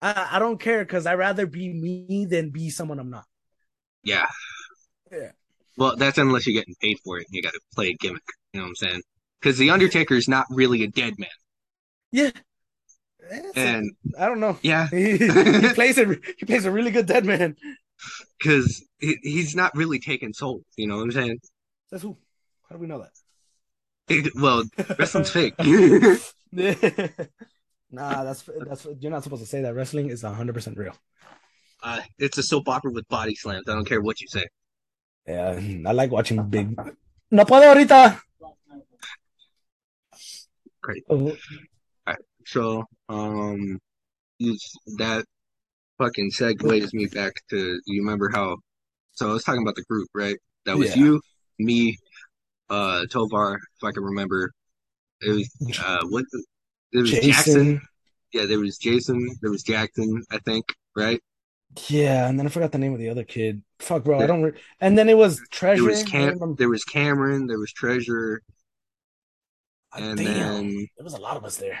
I, 0.00 0.28
I 0.32 0.38
don't 0.38 0.58
care 0.58 0.82
because 0.86 1.04
I 1.04 1.16
rather 1.16 1.46
be 1.46 1.68
me 1.68 2.24
than 2.24 2.48
be 2.48 2.70
someone 2.70 2.98
I'm 2.98 3.10
not. 3.10 3.26
Yeah. 4.04 4.26
Yeah. 5.12 5.32
Well, 5.76 5.96
that's 5.96 6.16
unless 6.16 6.46
you're 6.46 6.58
getting 6.58 6.76
paid 6.80 6.96
for 7.04 7.18
it. 7.18 7.26
You 7.28 7.42
got 7.42 7.52
to 7.52 7.60
play 7.74 7.88
a 7.88 7.94
gimmick. 7.94 8.22
You 8.54 8.60
know 8.60 8.64
what 8.64 8.68
I'm 8.70 8.76
saying? 8.76 9.02
Because 9.40 9.58
the 9.58 9.70
Undertaker 9.70 10.14
is 10.14 10.28
not 10.28 10.46
really 10.50 10.82
a 10.82 10.88
dead 10.88 11.14
man, 11.18 11.30
Yeah. 12.12 12.30
A- 13.30 13.58
and 13.58 13.92
I 14.18 14.26
don't 14.26 14.40
know. 14.40 14.58
yeah, 14.62 14.88
He, 14.90 15.18
he 15.18 15.68
plays 15.74 15.98
a 15.98 16.16
he 16.38 16.46
plays 16.46 16.64
a 16.64 16.70
really 16.70 16.90
good 16.90 17.06
dead 17.06 17.24
man. 17.26 17.56
because 18.38 18.82
he, 18.98 19.16
he's 19.22 19.54
not 19.54 19.74
really 19.76 19.98
taking 19.98 20.32
souls. 20.32 20.64
You 20.76 20.86
know 20.88 20.96
what 20.96 21.02
I'm 21.02 21.12
saying? 21.12 21.38
That's 21.90 22.02
who? 22.02 22.16
How 22.68 22.76
do 22.76 22.80
we 22.80 22.86
know 22.88 23.04
that? 23.04 24.30
well, 24.34 24.64
wrestling's 24.98 25.30
fake. 25.30 25.54
nah, 27.90 28.24
that's 28.24 28.42
that's 28.66 28.86
you're 29.00 29.10
not 29.12 29.22
supposed 29.24 29.42
to 29.42 29.48
say 29.48 29.62
that. 29.62 29.74
Wrestling 29.74 30.08
is 30.10 30.22
hundred 30.22 30.54
percent 30.54 30.78
real. 30.78 30.96
uh, 31.82 32.00
it's 32.18 32.38
a 32.38 32.42
soap 32.42 32.68
opera 32.68 32.90
with 32.92 33.06
body 33.08 33.34
slams. 33.34 33.68
I 33.68 33.74
don't 33.74 33.84
care 33.86 34.00
what 34.00 34.20
you 34.20 34.26
say. 34.28 34.46
Yeah, 35.26 35.60
I 35.86 35.92
like 35.92 36.10
watching 36.10 36.42
big. 36.48 36.74
No 37.30 37.44
puedo 37.44 37.68
ahorita. 37.74 38.20
Great. 40.88 41.04
Oh, 41.10 41.36
So, 42.46 42.82
um, 43.10 43.78
that 44.96 45.26
fucking 45.98 46.30
segues 46.30 46.94
me 46.94 47.04
back 47.06 47.34
to 47.50 47.78
you 47.84 48.00
remember 48.00 48.30
how? 48.32 48.56
So 49.12 49.28
I 49.28 49.32
was 49.34 49.44
talking 49.44 49.60
about 49.60 49.74
the 49.74 49.84
group, 49.84 50.08
right? 50.14 50.36
That 50.64 50.78
was 50.78 50.96
Yeah. 50.96 51.02
you, 51.02 51.20
me, 51.58 51.98
uh, 52.70 53.04
Tovar, 53.10 53.56
if 53.56 53.84
I 53.84 53.92
can 53.92 54.02
remember. 54.02 54.50
It 55.20 55.30
was 55.30 55.78
uh, 55.78 56.06
what? 56.08 56.24
It 56.92 57.00
was 57.00 57.10
Jackson. 57.10 57.82
Yeah, 58.32 58.46
there 58.46 58.58
was 58.58 58.78
Jason. 58.78 59.28
There 59.42 59.50
was 59.50 59.62
Jackson. 59.62 60.24
I 60.30 60.38
think, 60.38 60.64
right? 60.96 61.20
Yeah, 61.88 62.28
and 62.28 62.38
then 62.38 62.46
I 62.46 62.48
forgot 62.48 62.72
the 62.72 62.78
name 62.78 62.94
of 62.94 62.98
the 62.98 63.10
other 63.10 63.24
kid. 63.24 63.62
Fuck, 63.78 64.04
bro, 64.04 64.20
I 64.20 64.26
don't. 64.26 64.42
Re- 64.42 64.58
and 64.80 64.96
then 64.96 65.10
it 65.10 65.18
was 65.18 65.42
Treasure. 65.50 65.82
There 65.82 65.90
was 65.90 66.02
Cam. 66.04 66.54
There 66.56 66.70
was 66.70 66.84
Cameron. 66.84 67.46
There 67.46 67.58
was 67.58 67.72
Treasure, 67.72 68.40
Ah, 69.92 69.98
and 69.98 70.18
Damn, 70.18 70.26
then 70.26 70.86
there 70.96 71.04
was 71.04 71.14
a 71.14 71.20
lot 71.20 71.36
of 71.36 71.44
us 71.44 71.56
there. 71.56 71.78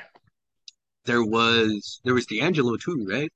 there 1.04 1.24
was 1.24 2.00
there 2.04 2.14
was 2.14 2.26
D'Angelo 2.26 2.76
too, 2.76 3.06
right? 3.08 3.30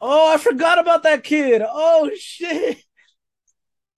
Oh, 0.00 0.32
I 0.32 0.38
forgot 0.38 0.78
about 0.78 1.02
that 1.04 1.24
kid. 1.24 1.62
Oh 1.66 2.10
shit. 2.18 2.78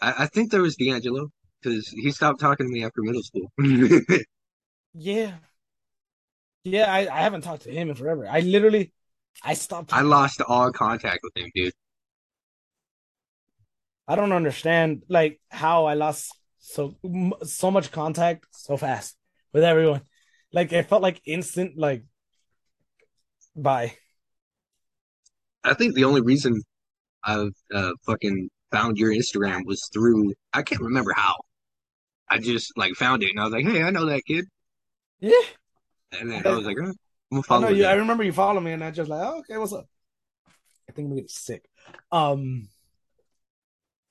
I, 0.00 0.24
I 0.24 0.26
think 0.26 0.50
there 0.50 0.62
was 0.62 0.76
D'Angelo 0.76 1.30
because 1.62 1.88
he 1.88 2.10
stopped 2.10 2.40
talking 2.40 2.66
to 2.66 2.72
me 2.72 2.84
after 2.84 3.02
middle 3.02 3.22
school. 3.22 3.50
Yeah. 4.94 5.34
Yeah, 6.64 6.92
I, 6.92 7.00
I 7.06 7.20
haven't 7.22 7.42
talked 7.42 7.62
to 7.62 7.70
him 7.70 7.88
in 7.90 7.94
forever. 7.94 8.26
I 8.28 8.40
literally, 8.40 8.92
I 9.44 9.54
stopped. 9.54 9.92
I 9.92 9.96
talking- 9.98 10.10
lost 10.10 10.40
all 10.46 10.72
contact 10.72 11.20
with 11.22 11.36
him, 11.36 11.50
dude. 11.54 11.72
I 14.08 14.16
don't 14.16 14.32
understand 14.32 15.04
like 15.08 15.40
how 15.48 15.84
I 15.86 15.94
lost 15.94 16.34
so 16.58 16.96
so 17.44 17.70
much 17.70 17.92
contact 17.92 18.46
so 18.50 18.76
fast 18.76 19.16
with 19.52 19.62
everyone. 19.64 20.02
Like 20.52 20.72
it 20.72 20.88
felt 20.88 21.02
like 21.02 21.20
instant. 21.26 21.76
Like 21.78 22.04
bye. 23.54 23.96
I 25.64 25.74
think 25.74 25.94
the 25.94 26.04
only 26.04 26.20
reason 26.20 26.60
I've 27.24 27.54
uh, 27.74 27.92
fucking 28.06 28.50
found 28.72 28.98
your 28.98 29.12
Instagram 29.12 29.66
was 29.66 29.88
through 29.92 30.34
I 30.52 30.62
can't 30.62 30.82
remember 30.82 31.12
how. 31.16 31.36
I 32.30 32.38
just 32.38 32.76
like 32.78 32.94
found 32.94 33.22
it 33.22 33.30
and 33.30 33.40
I 33.40 33.44
was 33.44 33.52
like, 33.52 33.66
hey, 33.66 33.82
I 33.84 33.90
know 33.90 34.06
that 34.06 34.24
kid, 34.26 34.46
Yeah, 35.20 35.42
and 36.12 36.30
then 36.30 36.46
I 36.46 36.54
was 36.54 36.66
like, 36.66 36.76
oh, 36.80 36.86
I'm 36.86 36.94
gonna 37.32 37.42
I 37.50 37.58
follow 37.58 37.68
know 37.68 37.68
you. 37.68 37.84
I 37.86 37.94
remember 37.94 38.24
you 38.24 38.32
followed 38.32 38.60
me, 38.60 38.72
and 38.72 38.84
I 38.84 38.90
just 38.90 39.10
like, 39.10 39.22
oh, 39.22 39.38
okay, 39.40 39.56
what's 39.58 39.72
up? 39.72 39.88
I 40.88 40.92
think 40.92 41.08
I'm 41.08 41.14
getting 41.14 41.28
sick. 41.28 41.64
Um, 42.10 42.68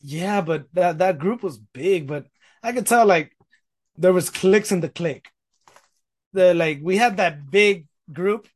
yeah, 0.02 0.42
but 0.42 0.68
that 0.74 1.00
that 1.00 1.20
group 1.20 1.44
was 1.44 1.58
big, 1.58 2.08
but 2.08 2.26
I 2.64 2.72
could 2.72 2.88
tell 2.88 3.06
like 3.06 3.36
there 3.98 4.14
was 4.14 4.30
clicks 4.30 4.72
in 4.72 4.82
the 4.82 4.90
click. 4.90 5.30
The 6.34 6.54
like 6.54 6.80
we 6.82 6.98
had 6.98 7.18
that 7.18 7.50
big 7.52 7.88
group, 8.14 8.48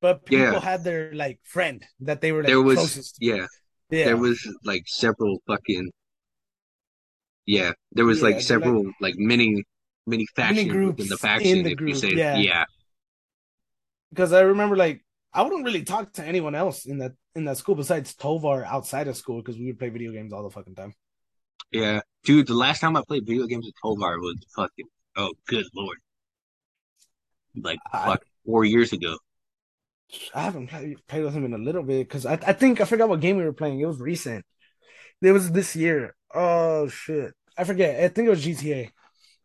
but 0.00 0.24
people 0.24 0.38
Yeah. 0.54 0.60
had 0.60 0.84
their 0.84 1.12
like 1.14 1.40
friend 1.44 1.84
that 2.00 2.20
they 2.20 2.32
were 2.32 2.42
like 2.42 2.48
There 2.48 2.62
was 2.62 2.76
closest. 2.78 3.16
to. 3.16 3.24
yeah, 3.26 3.46
Yeah, 3.90 4.04
there 4.06 4.16
was 4.16 4.38
like 4.64 4.84
several 4.86 5.42
fucking 5.46 5.90
yeah, 7.46 7.72
there 7.92 8.04
was 8.04 8.18
Yeah, 8.18 8.24
like 8.28 8.40
several 8.40 8.84
like 9.00 9.14
mini 9.16 9.64
mini 10.06 10.26
factions 10.36 10.68
groups 10.68 10.98
within 10.98 11.08
the 11.08 11.16
faction 11.18 11.58
in 11.58 11.64
the 11.64 11.74
group, 11.74 11.88
you 11.90 11.94
say 11.96 12.10
yeah. 12.14 12.36
yeah, 12.36 12.64
because 14.10 14.32
I 14.32 14.40
remember 14.40 14.76
like 14.76 15.04
I 15.32 15.42
wouldn't 15.42 15.64
really 15.64 15.84
talk 15.84 16.12
to 16.14 16.24
anyone 16.24 16.54
else 16.54 16.86
in 16.86 16.98
that 16.98 17.12
in 17.34 17.44
that 17.44 17.58
school 17.58 17.74
besides 17.74 18.14
Tovar 18.14 18.64
outside 18.64 19.08
of 19.08 19.16
school 19.16 19.42
because 19.42 19.58
we 19.58 19.66
would 19.66 19.78
play 19.78 19.90
video 19.90 20.12
games 20.12 20.32
all 20.32 20.42
the 20.42 20.50
fucking 20.50 20.74
time. 20.74 20.94
Yeah, 21.72 22.00
dude. 22.24 22.46
The 22.46 22.54
last 22.54 22.80
time 22.80 22.96
I 22.96 23.02
played 23.06 23.26
video 23.26 23.46
games 23.46 23.66
with 23.66 23.74
Tovar 23.82 24.18
was 24.20 24.36
fucking. 24.54 24.86
Oh, 25.16 25.32
good 25.46 25.66
lord. 25.74 25.98
Like 27.56 27.78
I- 27.92 28.18
four 28.44 28.64
years 28.64 28.92
ago. 28.92 29.18
I 30.34 30.42
haven't 30.42 30.68
played, 30.68 31.04
played 31.08 31.24
with 31.24 31.34
him 31.34 31.44
in 31.44 31.52
a 31.54 31.58
little 31.58 31.82
bit 31.82 32.06
because 32.08 32.26
I, 32.26 32.34
I 32.34 32.52
think 32.52 32.80
I 32.80 32.84
forgot 32.84 33.08
what 33.08 33.20
game 33.20 33.36
we 33.36 33.44
were 33.44 33.52
playing. 33.52 33.80
It 33.80 33.86
was 33.86 33.98
recent. 34.00 34.44
It 35.22 35.32
was 35.32 35.52
this 35.52 35.76
year. 35.76 36.16
Oh 36.34 36.88
shit. 36.88 37.34
I 37.58 37.64
forget. 37.64 38.02
I 38.04 38.08
think 38.08 38.26
it 38.28 38.30
was 38.30 38.44
GTA. 38.44 38.92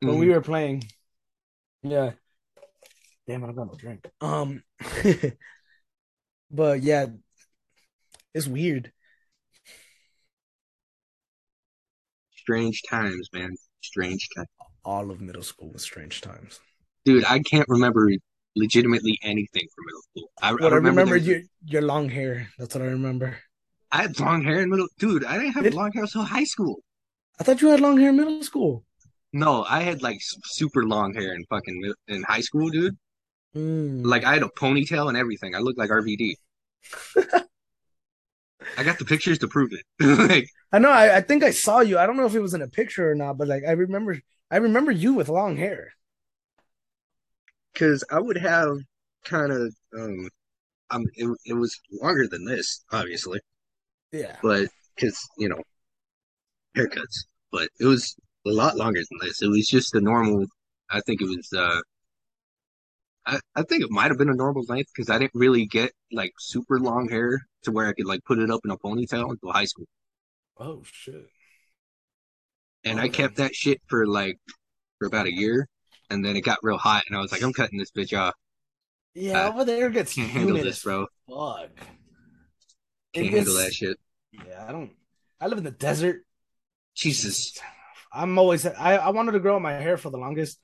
But 0.01 0.15
we 0.17 0.27
Mhm. 0.27 0.33
were 0.35 0.41
playing. 0.41 0.83
Yeah. 1.83 2.13
Damn 3.27 3.43
it, 3.43 3.49
I 3.49 3.53
got 3.53 3.67
no 3.67 3.75
drink. 3.75 4.07
Um 4.19 4.63
but 6.51 6.81
yeah, 6.83 7.07
it's 8.33 8.47
weird. 8.47 8.91
Strange 12.35 12.81
times, 12.89 13.29
man. 13.31 13.55
Strange 13.81 14.27
times. 14.35 14.49
All 14.83 15.11
of 15.11 15.21
middle 15.21 15.43
school 15.43 15.71
was 15.71 15.83
strange 15.83 16.19
times. 16.19 16.59
Dude, 17.05 17.25
I 17.25 17.39
can't 17.39 17.67
remember 17.67 18.09
legitimately 18.55 19.17
anything 19.23 19.67
from 19.73 19.85
middle 19.85 20.01
school. 20.01 20.31
I, 20.41 20.51
What 20.53 20.73
I 20.73 20.75
remember, 20.75 21.01
remember 21.01 21.17
your 21.17 21.41
your 21.65 21.81
long 21.81 22.09
hair. 22.09 22.49
That's 22.57 22.75
what 22.75 22.83
I 22.83 22.87
remember. 22.87 23.37
I 23.91 24.03
had 24.03 24.19
long 24.19 24.43
hair 24.43 24.61
in 24.61 24.69
middle. 24.69 24.87
Dude, 24.99 25.25
I 25.25 25.37
didn't 25.37 25.53
have 25.53 25.63
Did- 25.63 25.73
long 25.73 25.91
hair 25.93 26.03
until 26.03 26.23
high 26.23 26.43
school. 26.45 26.83
I 27.39 27.43
thought 27.43 27.61
you 27.61 27.69
had 27.69 27.79
long 27.79 27.97
hair 27.99 28.09
in 28.09 28.17
middle 28.17 28.43
school. 28.43 28.83
No, 29.33 29.63
I 29.63 29.81
had 29.81 30.01
like 30.03 30.19
super 30.21 30.83
long 30.85 31.13
hair 31.13 31.33
in 31.33 31.43
fucking 31.49 31.93
in 32.07 32.23
high 32.23 32.41
school, 32.41 32.69
dude. 32.69 32.97
Hmm. 33.53 34.03
Like 34.03 34.23
I 34.23 34.33
had 34.33 34.43
a 34.43 34.49
ponytail 34.59 35.07
and 35.09 35.17
everything. 35.17 35.55
I 35.55 35.59
looked 35.59 35.79
like 35.79 35.89
RVD. 35.89 36.35
I 38.77 38.83
got 38.83 38.99
the 38.99 39.05
pictures 39.05 39.39
to 39.39 39.47
prove 39.47 39.71
it. 39.73 39.85
like, 40.29 40.47
I 40.71 40.79
know. 40.79 40.91
I, 40.91 41.17
I 41.17 41.21
think 41.21 41.43
I 41.43 41.51
saw 41.51 41.79
you. 41.79 41.97
I 41.97 42.05
don't 42.05 42.17
know 42.17 42.25
if 42.25 42.35
it 42.35 42.39
was 42.41 42.53
in 42.53 42.61
a 42.61 42.67
picture 42.67 43.09
or 43.09 43.15
not, 43.15 43.37
but 43.37 43.47
like 43.47 43.63
I 43.67 43.71
remember, 43.71 44.19
I 44.51 44.57
remember 44.57 44.91
you 44.91 45.13
with 45.13 45.29
long 45.29 45.57
hair. 45.57 45.93
Because 47.73 48.03
I 48.11 48.19
would 48.19 48.37
have 48.37 48.77
kind 49.25 49.51
of 49.51 49.73
um, 49.97 50.29
um, 50.91 51.05
it, 51.15 51.29
it 51.45 51.53
was 51.55 51.79
longer 51.91 52.27
than 52.27 52.45
this, 52.45 52.83
obviously, 52.91 53.41
Yeah. 54.11 54.37
but 54.41 54.69
because 54.95 55.17
you 55.37 55.49
know 55.49 55.61
haircuts, 56.75 57.25
but 57.51 57.69
it 57.79 57.85
was 57.85 58.15
a 58.45 58.49
lot 58.51 58.75
longer 58.77 58.99
than 58.99 59.19
this. 59.27 59.41
It 59.41 59.47
was 59.47 59.67
just 59.67 59.95
a 59.95 60.01
normal. 60.01 60.45
I 60.89 60.99
think 61.01 61.21
it 61.21 61.25
was. 61.25 61.49
uh 61.53 61.79
I, 63.25 63.39
I 63.55 63.63
think 63.63 63.83
it 63.83 63.89
might 63.91 64.09
have 64.09 64.17
been 64.19 64.29
a 64.29 64.35
normal 64.35 64.63
length 64.67 64.91
because 64.95 65.09
I 65.09 65.17
didn't 65.17 65.33
really 65.35 65.65
get 65.65 65.91
like 66.11 66.33
super 66.39 66.79
long 66.79 67.09
hair 67.09 67.39
to 67.63 67.71
where 67.71 67.87
I 67.87 67.93
could 67.93 68.05
like 68.05 68.23
put 68.25 68.39
it 68.39 68.51
up 68.51 68.61
in 68.63 68.71
a 68.71 68.77
ponytail 68.77 69.29
until 69.31 69.51
high 69.51 69.65
school. 69.65 69.85
Oh 70.57 70.81
shit. 70.83 71.29
And 72.83 72.99
I 72.99 73.07
Okay. 73.07 73.17
kept 73.23 73.35
that 73.37 73.55
shit 73.55 73.81
for 73.87 74.05
like 74.07 74.37
for 74.99 75.07
about 75.07 75.25
a 75.27 75.33
year, 75.33 75.67
and 76.11 76.23
then 76.23 76.35
it 76.35 76.41
got 76.41 76.59
real 76.61 76.77
hot, 76.77 77.03
and 77.07 77.17
I 77.17 77.21
was 77.21 77.31
like, 77.31 77.41
I'm 77.41 77.53
cutting 77.53 77.79
this 77.79 77.91
bitch 77.91 78.17
off. 78.17 78.33
Yeah, 79.13 79.45
Uh, 79.45 79.49
over 79.49 79.65
there 79.65 79.87
it 79.87 79.93
gets 79.93 80.13
Can't 80.13 80.29
handle 80.29 80.57
this, 80.57 80.83
bro. 80.83 81.07
fuck. 81.27 81.69
Can't 83.13 83.27
It 83.27 83.31
handle 83.33 83.53
gets- 83.55 83.65
that 83.65 83.73
shit. 83.73 83.97
Yeah, 84.47 84.65
I 84.67 84.71
don't. 84.71 84.91
I 85.39 85.47
live 85.47 85.57
in 85.57 85.63
the 85.63 85.71
desert. 85.71 86.23
Jesus. 86.95 87.59
I'm 88.13 88.37
always. 88.37 88.65
I 88.65 88.95
I 88.97 89.09
wanted 89.09 89.33
to 89.33 89.39
grow 89.39 89.59
my 89.59 89.73
hair 89.73 89.97
for 89.97 90.09
the 90.09 90.17
longest, 90.17 90.59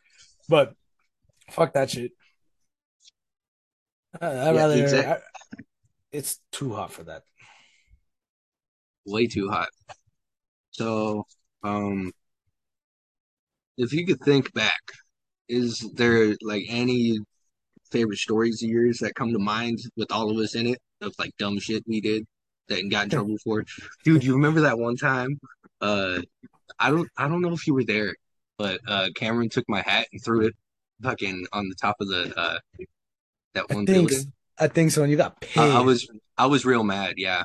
but 0.48 0.74
fuck 1.52 1.74
that 1.74 1.90
shit. 1.90 2.12
I, 4.22 4.28
I'd 4.28 4.34
Yeah, 4.34 4.52
rather. 4.52 4.82
exact- 4.84 5.24
I- 5.54 5.58
it's 6.12 6.40
too 6.52 6.74
hot 6.74 6.92
for 6.94 7.04
that. 7.04 7.24
way 9.06 9.28
too 9.28 9.50
hot. 9.50 9.70
So, 10.72 11.26
um, 11.64 12.12
if 13.78 13.94
you 13.94 14.06
could 14.06 14.20
think 14.22 14.54
back, 14.54 14.82
is 15.50 15.80
there 15.94 16.36
like 16.42 16.64
any 16.70 17.20
favorite 17.92 18.18
stories 18.20 18.62
of 18.64 18.70
yours 18.70 19.00
that 19.00 19.16
come 19.16 19.32
to 19.32 19.40
mind 19.40 19.80
with 19.96 20.12
all 20.12 20.30
of 20.30 20.38
us 20.38 20.56
in 20.56 20.68
it 20.68 20.80
of 21.02 21.14
like 21.20 21.32
dumb 21.38 21.58
shit 21.60 21.84
we 21.88 22.02
did 22.02 22.26
that 22.68 22.90
got 22.90 23.06
in 23.06 23.10
trouble 23.10 23.38
for? 23.44 23.64
Dude, 24.04 24.24
you 24.24 24.34
remember 24.34 24.62
that 24.62 24.78
one 24.78 24.96
time? 24.98 25.40
Uh, 25.80 26.22
I 26.80 26.90
don't, 26.90 27.08
I 27.18 27.28
don't 27.28 27.42
know 27.42 27.54
if 27.54 27.66
you 27.66 27.74
were 27.74 27.86
there, 27.86 28.14
but 28.58 28.80
uh, 28.88 29.10
Cameron 29.16 29.50
took 29.50 29.66
my 29.70 29.82
hat 29.82 30.08
and 30.12 30.24
threw 30.24 30.48
it 30.48 30.54
fucking 31.02 31.46
on 31.54 31.70
the 31.70 31.76
top 31.76 31.96
of 32.02 32.08
the 32.08 32.34
uh 32.36 32.58
that 33.54 33.70
one 33.70 33.84
I 33.84 33.86
think. 33.86 34.10
building. 34.10 34.34
I 34.60 34.68
think 34.68 34.92
so. 34.92 35.04
And 35.04 35.12
you 35.12 35.18
got 35.18 35.40
paid. 35.40 35.60
I, 35.62 35.78
I 35.78 35.82
was, 35.82 36.08
I 36.38 36.48
was 36.48 36.66
real 36.66 36.84
mad. 36.84 37.14
Yeah, 37.18 37.44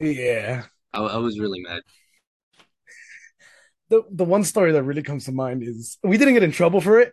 Yeah. 0.00 0.62
I, 0.92 1.00
I 1.00 1.16
was 1.18 1.38
really 1.38 1.60
mad. 1.60 1.82
the 3.88 4.02
the 4.10 4.24
one 4.24 4.44
story 4.44 4.72
that 4.72 4.82
really 4.82 5.02
comes 5.02 5.24
to 5.26 5.32
mind 5.32 5.62
is 5.62 5.98
we 6.02 6.16
didn't 6.16 6.34
get 6.34 6.42
in 6.42 6.52
trouble 6.52 6.80
for 6.80 7.00
it, 7.00 7.12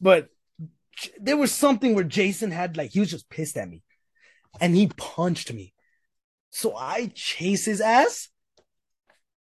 but 0.00 0.28
there 1.20 1.36
was 1.36 1.52
something 1.52 1.94
where 1.94 2.04
Jason 2.04 2.50
had 2.50 2.76
like 2.76 2.90
he 2.90 3.00
was 3.00 3.10
just 3.10 3.30
pissed 3.30 3.56
at 3.56 3.68
me, 3.68 3.82
and 4.60 4.74
he 4.74 4.88
punched 4.96 5.52
me. 5.52 5.72
So 6.50 6.76
I 6.76 7.10
chase 7.14 7.64
his 7.64 7.80
ass, 7.80 8.28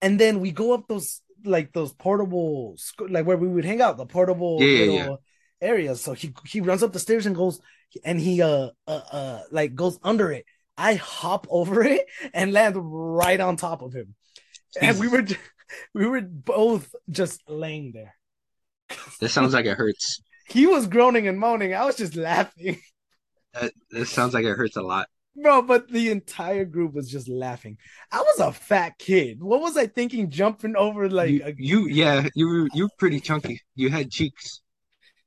and 0.00 0.18
then 0.18 0.40
we 0.40 0.50
go 0.50 0.72
up 0.72 0.88
those 0.88 1.20
like 1.44 1.72
those 1.72 1.92
portable 1.92 2.76
like 3.08 3.26
where 3.26 3.36
we 3.36 3.48
would 3.48 3.64
hang 3.64 3.80
out 3.80 3.96
the 3.96 4.06
portable 4.06 4.58
Yeah, 4.58 4.84
yeah, 4.84 4.90
little 4.90 5.22
areas. 5.60 6.00
So 6.00 6.12
he 6.12 6.34
he 6.46 6.60
runs 6.60 6.82
up 6.82 6.92
the 6.92 6.98
stairs 6.98 7.26
and 7.26 7.36
goes 7.36 7.60
and 8.04 8.20
he 8.20 8.42
uh 8.42 8.70
uh 8.86 9.00
uh 9.12 9.42
like 9.50 9.74
goes 9.74 9.98
under 10.02 10.30
it. 10.32 10.44
I 10.76 10.94
hop 10.94 11.46
over 11.50 11.82
it 11.94 12.06
and 12.32 12.52
land 12.52 12.76
right 12.78 13.40
on 13.40 13.56
top 13.56 13.82
of 13.82 13.92
him, 13.92 14.14
and 14.80 14.98
we 14.98 15.08
were 15.08 15.26
we 15.94 16.06
were 16.06 16.20
both 16.20 16.94
just 17.10 17.42
laying 17.48 17.92
there. 17.92 18.14
That 19.20 19.30
sounds 19.30 19.54
like 19.54 19.66
it 19.66 19.76
hurts. 19.76 20.20
He 20.52 20.66
was 20.66 20.86
groaning 20.86 21.26
and 21.28 21.38
moaning. 21.38 21.74
I 21.74 21.84
was 21.84 21.96
just 21.96 22.16
laughing, 22.16 22.78
That, 23.54 23.72
that 23.90 24.06
sounds 24.06 24.34
like 24.34 24.44
it 24.44 24.56
hurts 24.56 24.76
a 24.76 24.82
lot. 24.82 25.08
bro. 25.36 25.62
But 25.62 25.88
the 25.88 26.10
entire 26.10 26.64
group 26.64 26.94
was 26.94 27.10
just 27.10 27.28
laughing. 27.28 27.78
I 28.10 28.20
was 28.20 28.40
a 28.40 28.52
fat 28.52 28.98
kid. 28.98 29.42
What 29.42 29.60
was 29.60 29.76
I 29.76 29.86
thinking? 29.86 30.30
Jumping 30.30 30.76
over 30.76 31.08
like 31.10 31.30
you, 31.30 31.42
a, 31.44 31.54
you, 31.56 31.86
yeah, 31.88 32.28
you 32.34 32.46
were 32.48 32.68
you 32.74 32.84
were 32.84 32.90
pretty 32.98 33.20
chunky. 33.20 33.60
You 33.74 33.90
had 33.90 34.10
cheeks. 34.10 34.60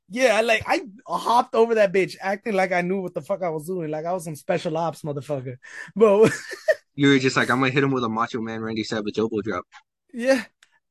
yeah, 0.08 0.40
like 0.40 0.62
I 0.66 0.82
hopped 1.06 1.54
over 1.54 1.76
that 1.76 1.92
bitch, 1.92 2.16
acting 2.20 2.54
like 2.54 2.72
I 2.72 2.82
knew 2.82 3.00
what 3.00 3.14
the 3.14 3.22
fuck 3.22 3.42
I 3.42 3.48
was 3.50 3.66
doing. 3.66 3.90
Like 3.90 4.06
I 4.06 4.12
was 4.12 4.24
some 4.24 4.36
special 4.36 4.76
ops 4.76 5.02
motherfucker. 5.02 5.56
But 5.94 6.32
You 6.94 7.08
were 7.10 7.18
just 7.18 7.36
like, 7.36 7.50
I'm 7.50 7.60
gonna 7.60 7.70
hit 7.72 7.84
him 7.84 7.90
with 7.92 8.04
a 8.04 8.08
Macho 8.08 8.40
Man 8.40 8.60
Randy 8.62 8.82
Savage 8.84 9.18
elbow 9.18 9.42
drop. 9.42 9.64
yeah, 10.12 10.44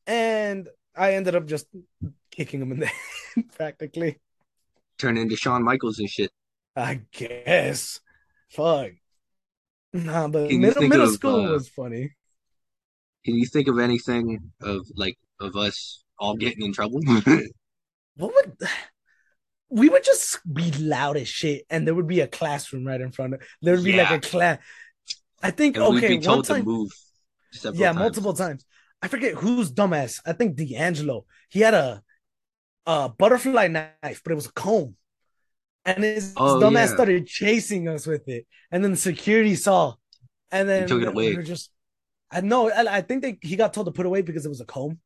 and 0.08 0.70
I 0.96 1.14
ended 1.16 1.36
up 1.36 1.48
just 1.48 1.68
kicking 2.32 2.62
him 2.62 2.72
in 2.72 2.80
the 2.82 2.86
head, 3.36 3.46
practically. 3.58 4.20
Turn 4.98 5.18
into 5.18 5.36
Shawn 5.36 5.64
Michaels 5.64 6.00
and 6.00 6.10
shit. 6.10 6.32
I 6.76 7.02
guess. 7.12 8.00
Fuck. 8.50 8.92
Nah, 9.94 10.28
but 10.28 10.52
middle 10.52 10.88
middle 10.88 11.08
of, 11.08 11.14
school 11.14 11.48
uh, 11.48 11.52
was 11.52 11.70
funny. 11.70 12.12
Can 13.24 13.36
you 13.36 13.46
think 13.46 13.68
of 13.68 13.80
anything 13.80 14.52
of 14.62 14.86
like 14.96 15.18
of 15.40 15.56
us 15.56 16.04
all 16.20 16.36
getting 16.36 16.66
in 16.66 16.74
trouble? 16.74 17.02
What 18.18 18.34
would 18.34 18.58
we 19.70 19.90
would 19.90 20.04
just 20.04 20.40
be 20.52 20.72
loud 20.72 21.18
as 21.18 21.28
shit, 21.28 21.66
and 21.70 21.86
there 21.86 21.96
would 21.96 22.08
be 22.08 22.22
a 22.22 22.28
classroom 22.28 22.86
right 22.86 23.02
in 23.02 23.12
front 23.12 23.34
of. 23.34 23.42
There 23.62 23.76
would 23.76 23.84
be 23.84 23.92
Yeah. 23.94 24.10
like 24.10 24.24
a 24.26 24.28
class. 24.30 24.60
I 25.44 25.52
think 25.52 25.76
and 25.76 25.86
okay, 25.86 25.94
we'd 25.94 26.22
be 26.22 26.28
one 26.28 26.44
told 26.44 26.46
to 26.46 26.54
time, 26.54 27.76
yeah, 27.76 27.88
times. 27.88 28.00
multiple 28.00 28.34
times. 28.34 28.66
I 29.02 29.08
forget 29.08 29.34
who's 29.34 29.72
dumbass. 29.72 30.20
I 30.26 30.34
think 30.34 30.56
D'Angelo. 30.56 31.26
He 31.50 31.60
had 31.60 31.74
a 31.74 32.02
a 32.86 33.10
butterfly 33.10 33.68
knife, 33.68 34.22
but 34.24 34.32
it 34.32 34.36
was 34.36 34.48
a 34.48 34.52
comb, 34.54 34.96
and 35.86 36.04
his, 36.04 36.34
Oh, 36.38 36.60
dumbass 36.62 36.88
yeah. 36.90 36.94
started 36.96 37.28
chasing 37.28 37.88
us 37.88 38.08
with 38.08 38.28
it, 38.28 38.48
and 38.72 38.84
then 38.84 38.96
security 38.96 39.56
saw, 39.56 39.96
and 40.52 40.68
then 40.70 40.88
took 40.88 41.02
it 41.02 41.08
away. 41.10 41.30
we 41.32 41.38
were 41.38 41.44
just. 41.44 41.72
I 42.32 42.42
know. 42.42 42.70
I, 42.72 42.98
I 42.98 43.02
think 43.02 43.22
they, 43.24 43.38
he 43.42 43.56
got 43.56 43.74
told 43.74 43.88
to 43.88 43.92
put 43.92 44.06
away 44.06 44.22
because 44.22 44.46
it 44.46 44.50
was 44.50 44.62
a 44.62 44.66
comb. 44.66 45.00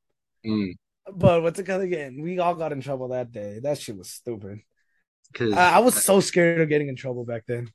Mm, 0.46 0.74
But 1.12 1.42
what's 1.44 1.60
it 1.60 1.66
called 1.66 1.82
again? 1.82 2.22
We 2.22 2.40
all 2.40 2.56
got 2.56 2.72
in 2.72 2.82
trouble 2.82 3.10
that 3.10 3.32
day. 3.32 3.60
That 3.62 3.80
shit 3.80 3.98
was 3.98 4.10
stupid. 4.10 4.60
Cause 5.34 5.54
I, 5.54 5.76
I 5.76 5.80
was 5.80 5.96
so 6.04 6.20
scared 6.22 6.62
of 6.62 6.70
getting 6.70 6.88
in 6.90 6.96
trouble 6.96 7.26
back 7.26 7.44
then. 7.48 7.70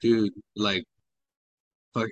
dude, 0.00 0.32
like, 0.56 0.84
fuck, 1.94 2.08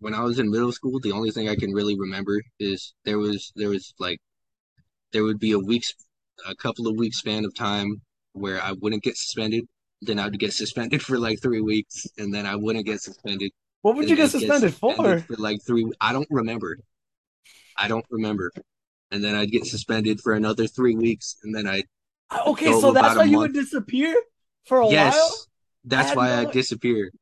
when 0.00 0.14
I 0.14 0.22
was 0.22 0.38
in 0.38 0.50
middle 0.50 0.72
school, 0.72 1.00
the 1.00 1.12
only 1.12 1.30
thing 1.30 1.48
I 1.48 1.56
can 1.56 1.72
really 1.72 1.98
remember 1.98 2.42
is 2.60 2.94
there 3.04 3.18
was 3.18 3.52
there 3.56 3.68
was 3.70 3.94
like 3.98 4.20
there 5.12 5.24
would 5.24 5.38
be 5.40 5.52
a 5.52 5.58
week's 5.58 5.94
a 6.46 6.54
couple 6.54 6.86
of 6.88 6.96
weeks 6.96 7.18
span 7.18 7.44
of 7.44 7.54
time 7.54 8.02
where 8.32 8.60
I 8.62 8.72
wouldn't 8.72 9.02
get 9.02 9.16
suspended, 9.16 9.66
then 10.00 10.18
I'd 10.18 10.38
get 10.38 10.52
suspended 10.52 11.02
for 11.02 11.18
like 11.18 11.40
three 11.42 11.60
weeks, 11.60 12.06
and 12.18 12.32
then 12.34 12.46
I 12.46 12.56
wouldn't 12.56 12.86
get 12.86 13.00
suspended. 13.00 13.52
What 13.82 13.96
would 13.96 14.08
you 14.08 14.16
get 14.16 14.24
I'd 14.26 14.30
suspended 14.32 14.74
for? 14.74 15.20
for 15.20 15.36
like 15.36 15.58
three. 15.66 15.90
I 16.00 16.12
don't 16.12 16.28
remember. 16.30 16.78
I 17.76 17.88
don't 17.88 18.06
remember. 18.10 18.50
And 19.10 19.22
then 19.22 19.34
I'd 19.34 19.50
get 19.50 19.66
suspended 19.66 20.20
for 20.20 20.32
another 20.34 20.66
three 20.66 20.94
weeks, 20.96 21.36
and 21.42 21.54
then 21.54 21.66
I'd 21.66 21.84
uh, 22.30 22.42
Okay, 22.48 22.66
go 22.66 22.80
so 22.80 22.92
that's 22.92 23.16
why 23.16 23.24
you 23.24 23.38
would 23.38 23.52
disappear 23.52 24.14
for 24.66 24.80
a 24.80 24.88
yes, 24.88 25.14
while. 25.14 25.46
that's 25.84 26.08
had 26.10 26.16
why 26.16 26.28
no- 26.28 26.42
I 26.42 26.44
disappear. 26.46 27.12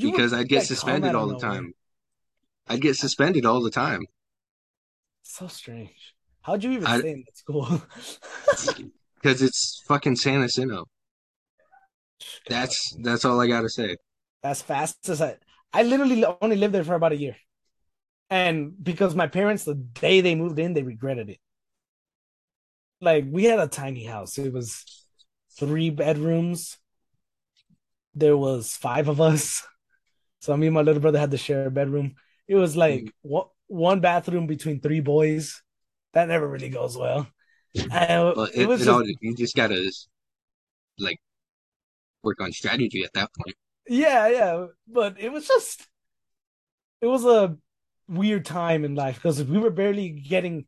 Because 0.00 0.32
I'd 0.32 0.48
get 0.48 0.62
suspended 0.64 1.14
all 1.14 1.26
the 1.28 1.34
nowhere. 1.34 1.50
time. 1.50 1.72
I'd 2.68 2.80
get 2.82 2.96
suspended 2.96 3.44
all 3.46 3.62
the 3.62 3.70
time 3.70 4.06
So 5.22 5.46
strange. 5.48 6.15
How'd 6.46 6.62
you 6.62 6.70
even 6.70 6.86
I- 6.86 7.00
stay 7.00 7.10
in 7.10 7.24
that 7.26 7.36
school? 7.36 7.66
because 9.16 9.42
it's 9.42 9.82
fucking 9.88 10.14
San 10.14 10.42
Jacinto. 10.42 10.86
That's 12.48 12.96
that's 13.02 13.24
all 13.24 13.40
I 13.40 13.48
gotta 13.48 13.68
say. 13.68 13.96
as 14.44 14.62
fast 14.62 15.08
as 15.08 15.20
I. 15.20 15.38
I 15.72 15.82
literally 15.82 16.24
only 16.40 16.54
lived 16.54 16.72
there 16.72 16.84
for 16.84 16.94
about 16.94 17.10
a 17.10 17.16
year, 17.16 17.36
and 18.30 18.72
because 18.80 19.16
my 19.16 19.26
parents, 19.26 19.64
the 19.64 19.74
day 19.74 20.20
they 20.20 20.36
moved 20.36 20.60
in, 20.60 20.72
they 20.72 20.84
regretted 20.84 21.30
it. 21.30 21.40
Like 23.00 23.24
we 23.28 23.44
had 23.44 23.58
a 23.58 23.66
tiny 23.66 24.04
house. 24.04 24.38
It 24.38 24.52
was 24.52 24.84
three 25.58 25.90
bedrooms. 25.90 26.78
There 28.14 28.36
was 28.36 28.72
five 28.72 29.08
of 29.08 29.20
us, 29.20 29.66
so 30.40 30.56
me 30.56 30.68
and 30.68 30.74
my 30.74 30.82
little 30.82 31.02
brother 31.02 31.18
had 31.18 31.32
to 31.32 31.38
share 31.38 31.66
a 31.66 31.70
bedroom. 31.72 32.14
It 32.46 32.54
was 32.54 32.76
like 32.76 33.02
mm. 33.02 33.10
one 33.22 33.46
one 33.66 34.00
bathroom 34.00 34.46
between 34.46 34.80
three 34.80 35.00
boys. 35.00 35.60
That 36.16 36.28
never 36.28 36.48
really 36.48 36.70
goes 36.70 36.96
well. 36.96 37.28
But 38.34 38.50
it, 38.54 38.62
it, 38.62 38.66
was 38.66 38.80
it 38.80 38.86
just, 38.86 38.88
all, 38.88 39.06
you 39.20 39.36
just 39.36 39.54
gotta 39.54 39.92
like 40.98 41.18
work 42.22 42.40
on 42.40 42.52
strategy 42.52 43.04
at 43.04 43.12
that 43.14 43.30
point. 43.34 43.56
Yeah, 43.88 44.28
yeah, 44.28 44.66
but 44.88 45.18
it 45.20 45.30
was 45.30 45.46
just 45.46 45.86
it 47.00 47.06
was 47.06 47.24
a 47.24 47.56
weird 48.08 48.44
time 48.44 48.84
in 48.84 48.94
life 48.94 49.16
because 49.16 49.42
we 49.42 49.58
were 49.58 49.70
barely 49.70 50.10
getting 50.10 50.66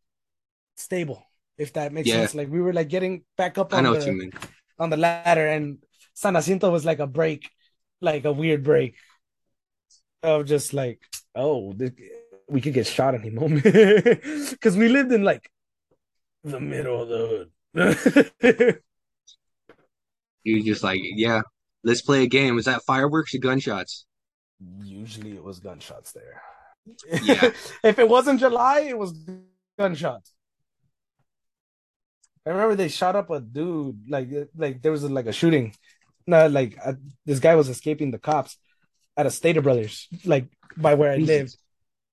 stable, 0.76 1.24
if 1.58 1.72
that 1.74 1.92
makes 1.92 2.08
Yeah. 2.08 2.16
sense. 2.20 2.34
Like 2.34 2.50
we 2.50 2.60
were 2.60 2.72
like 2.72 2.88
getting 2.88 3.24
back 3.36 3.58
up 3.58 3.72
I 3.72 3.78
on 3.78 3.84
know 3.84 3.92
the 3.92 3.98
what 3.98 4.06
you 4.06 4.12
mean. 4.12 4.32
on 4.78 4.90
the 4.90 4.96
ladder, 4.96 5.46
and 5.48 5.78
San 6.14 6.34
Jacinto 6.34 6.70
was 6.70 6.84
like 6.84 7.00
a 7.00 7.06
break, 7.06 7.50
like 8.00 8.24
a 8.24 8.32
weird 8.32 8.64
break 8.64 8.96
of 10.22 10.46
just 10.46 10.72
like, 10.74 11.00
oh, 11.34 11.72
we 12.48 12.60
could 12.60 12.74
get 12.74 12.86
shot 12.86 13.14
any 13.14 13.30
moment 13.30 13.62
because 14.50 14.76
we 14.76 14.88
lived 14.88 15.12
in 15.12 15.22
like 15.22 15.50
the 16.44 16.60
middle 16.60 17.02
of 17.02 17.08
the 17.08 17.48
hood. 17.74 18.80
You're 20.44 20.64
just 20.64 20.82
like, 20.82 21.00
yeah, 21.02 21.42
let's 21.84 22.02
play 22.02 22.22
a 22.22 22.26
game. 22.26 22.54
Was 22.54 22.64
that 22.64 22.82
fireworks 22.82 23.34
or 23.34 23.38
gunshots? 23.38 24.06
Usually 24.82 25.32
it 25.32 25.44
was 25.44 25.60
gunshots 25.60 26.12
there. 26.12 26.42
Yeah. 27.22 27.50
if 27.84 27.98
it 27.98 28.08
wasn't 28.08 28.40
July, 28.40 28.80
it 28.80 28.98
was 28.98 29.12
gunshots. 29.78 30.32
I 32.46 32.50
remember 32.50 32.76
they 32.76 32.88
shot 32.88 33.14
up 33.14 33.30
a 33.30 33.40
dude. 33.40 34.08
Like, 34.08 34.28
like 34.56 34.80
there 34.80 34.92
was 34.92 35.04
like 35.04 35.26
a 35.26 35.32
shooting. 35.32 35.74
No, 36.26 36.46
like 36.46 36.78
uh, 36.82 36.94
this 37.26 37.40
guy 37.40 37.54
was 37.56 37.68
escaping 37.68 38.10
the 38.10 38.18
cops 38.18 38.56
at 39.16 39.26
a 39.26 39.30
Stater 39.30 39.60
Brothers, 39.60 40.08
like 40.24 40.46
by 40.76 40.94
where 40.94 41.12
I 41.12 41.16
Jesus. 41.16 41.28
lived. 41.28 41.56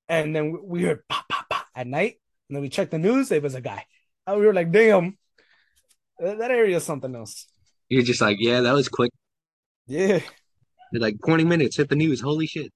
And 0.07 0.35
then 0.35 0.59
we 0.63 0.83
heard 0.83 1.07
pop, 1.07 1.27
pop, 1.29 1.49
pop 1.49 1.65
at 1.75 1.87
night. 1.87 2.19
And 2.49 2.55
then 2.55 2.61
we 2.61 2.69
checked 2.69 2.91
the 2.91 2.99
news. 2.99 3.31
It 3.31 3.41
was 3.43 3.55
a 3.55 3.61
guy. 3.61 3.85
And 4.27 4.39
we 4.39 4.45
were 4.45 4.53
like, 4.53 4.71
damn, 4.71 5.17
that 6.19 6.51
area 6.51 6.77
is 6.77 6.83
something 6.83 7.15
else. 7.15 7.47
You're 7.89 8.03
just 8.03 8.21
like, 8.21 8.37
yeah, 8.39 8.61
that 8.61 8.73
was 8.73 8.87
quick. 8.89 9.11
Yeah. 9.87 10.19
You're 10.91 11.01
like 11.01 11.17
20 11.25 11.43
minutes, 11.43 11.77
hit 11.77 11.89
the 11.89 11.95
news. 11.95 12.21
Holy 12.21 12.47
shit. 12.47 12.71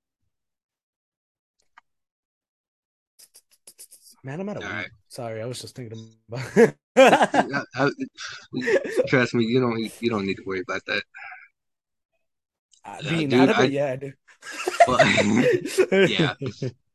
Man, 4.23 4.41
I'm 4.41 4.49
out 4.49 4.57
of 4.57 4.63
All 4.63 4.69
right. 4.69 4.89
Sorry, 5.07 5.41
I 5.41 5.45
was 5.45 5.61
just 5.61 5.75
thinking 5.75 5.97
about 6.27 6.43
I- 6.97 7.63
I- 7.75 7.89
trust 9.07 9.33
me, 9.33 9.45
you 9.45 9.61
don't 9.61 9.79
you 10.01 10.09
don't 10.09 10.25
need 10.25 10.35
to 10.35 10.43
worry 10.45 10.59
about 10.59 10.81
that. 10.87 11.03
Uh, 12.85 12.97
Yeah, 13.01 13.09
being 13.11 13.29
dude, 13.29 13.39
out 13.39 13.49
of 13.49 13.55
I- 13.59 13.63
it, 13.65 13.71
yeah, 13.71 13.91
I 13.91 13.95
do. 13.95 14.13
Well, 14.87 16.07
yeah. 16.09 16.33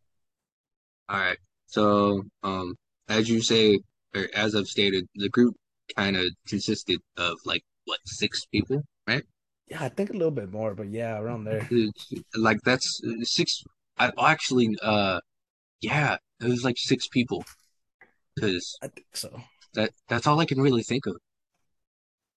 All 1.09 1.19
right. 1.19 1.39
So, 1.67 2.23
um, 2.43 2.77
as 3.09 3.29
you 3.29 3.43
say, 3.43 3.81
or 4.15 4.29
as 4.35 4.55
I've 4.55 4.67
stated, 4.67 5.07
the 5.15 5.29
group 5.29 5.55
kind 5.97 6.17
of 6.17 6.27
consisted 6.47 7.01
of 7.17 7.37
like 7.45 7.63
what 7.85 8.01
six 8.07 8.45
people, 8.47 8.83
right? 9.07 9.25
Yeah, 9.69 9.83
I 9.85 9.89
think 9.89 10.11
a 10.11 10.15
little 10.15 10.31
bit 10.31 10.51
more, 10.51 10.75
but 10.75 10.89
yeah, 10.89 11.19
around 11.19 11.45
there. 11.45 11.69
Like 12.37 12.59
that's 12.65 13.01
uh, 13.07 13.25
six. 13.25 13.63
I 13.99 14.13
actually, 14.19 14.77
uh, 14.83 15.21
yeah, 15.81 16.17
it 16.41 16.49
was 16.49 16.65
like 16.65 16.77
six 16.79 17.09
people, 17.09 17.45
because 18.35 18.77
I 18.83 18.89
think 18.89 19.07
so. 19.15 19.41
that 19.75 19.91
that's 20.09 20.27
all 20.27 20.41
I 20.41 20.47
can 20.47 20.61
really 20.61 20.83
think 20.83 21.07
of. 21.07 21.17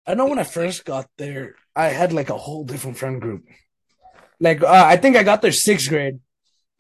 I 0.05 0.13
know 0.13 0.25
when 0.25 0.39
I 0.39 0.43
first 0.43 0.85
got 0.85 1.07
there, 1.17 1.55
I 1.75 1.87
had 1.87 2.13
like 2.13 2.29
a 2.29 2.37
whole 2.37 2.63
different 2.63 2.97
friend 2.97 3.21
group. 3.21 3.43
Like, 4.39 4.61
uh, 4.63 4.85
I 4.87 4.97
think 4.97 5.15
I 5.15 5.23
got 5.23 5.41
there 5.41 5.51
sixth 5.51 5.89
grade, 5.89 6.19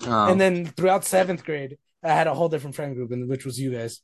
Um, 0.05 0.31
and 0.31 0.41
then 0.41 0.65
throughout 0.65 1.05
seventh 1.05 1.43
grade, 1.43 1.77
I 2.03 2.09
had 2.09 2.27
a 2.27 2.33
whole 2.33 2.49
different 2.49 2.75
friend 2.75 2.95
group, 2.95 3.11
and 3.11 3.27
which 3.29 3.45
was 3.45 3.59
you 3.59 3.71
guys. 3.71 4.01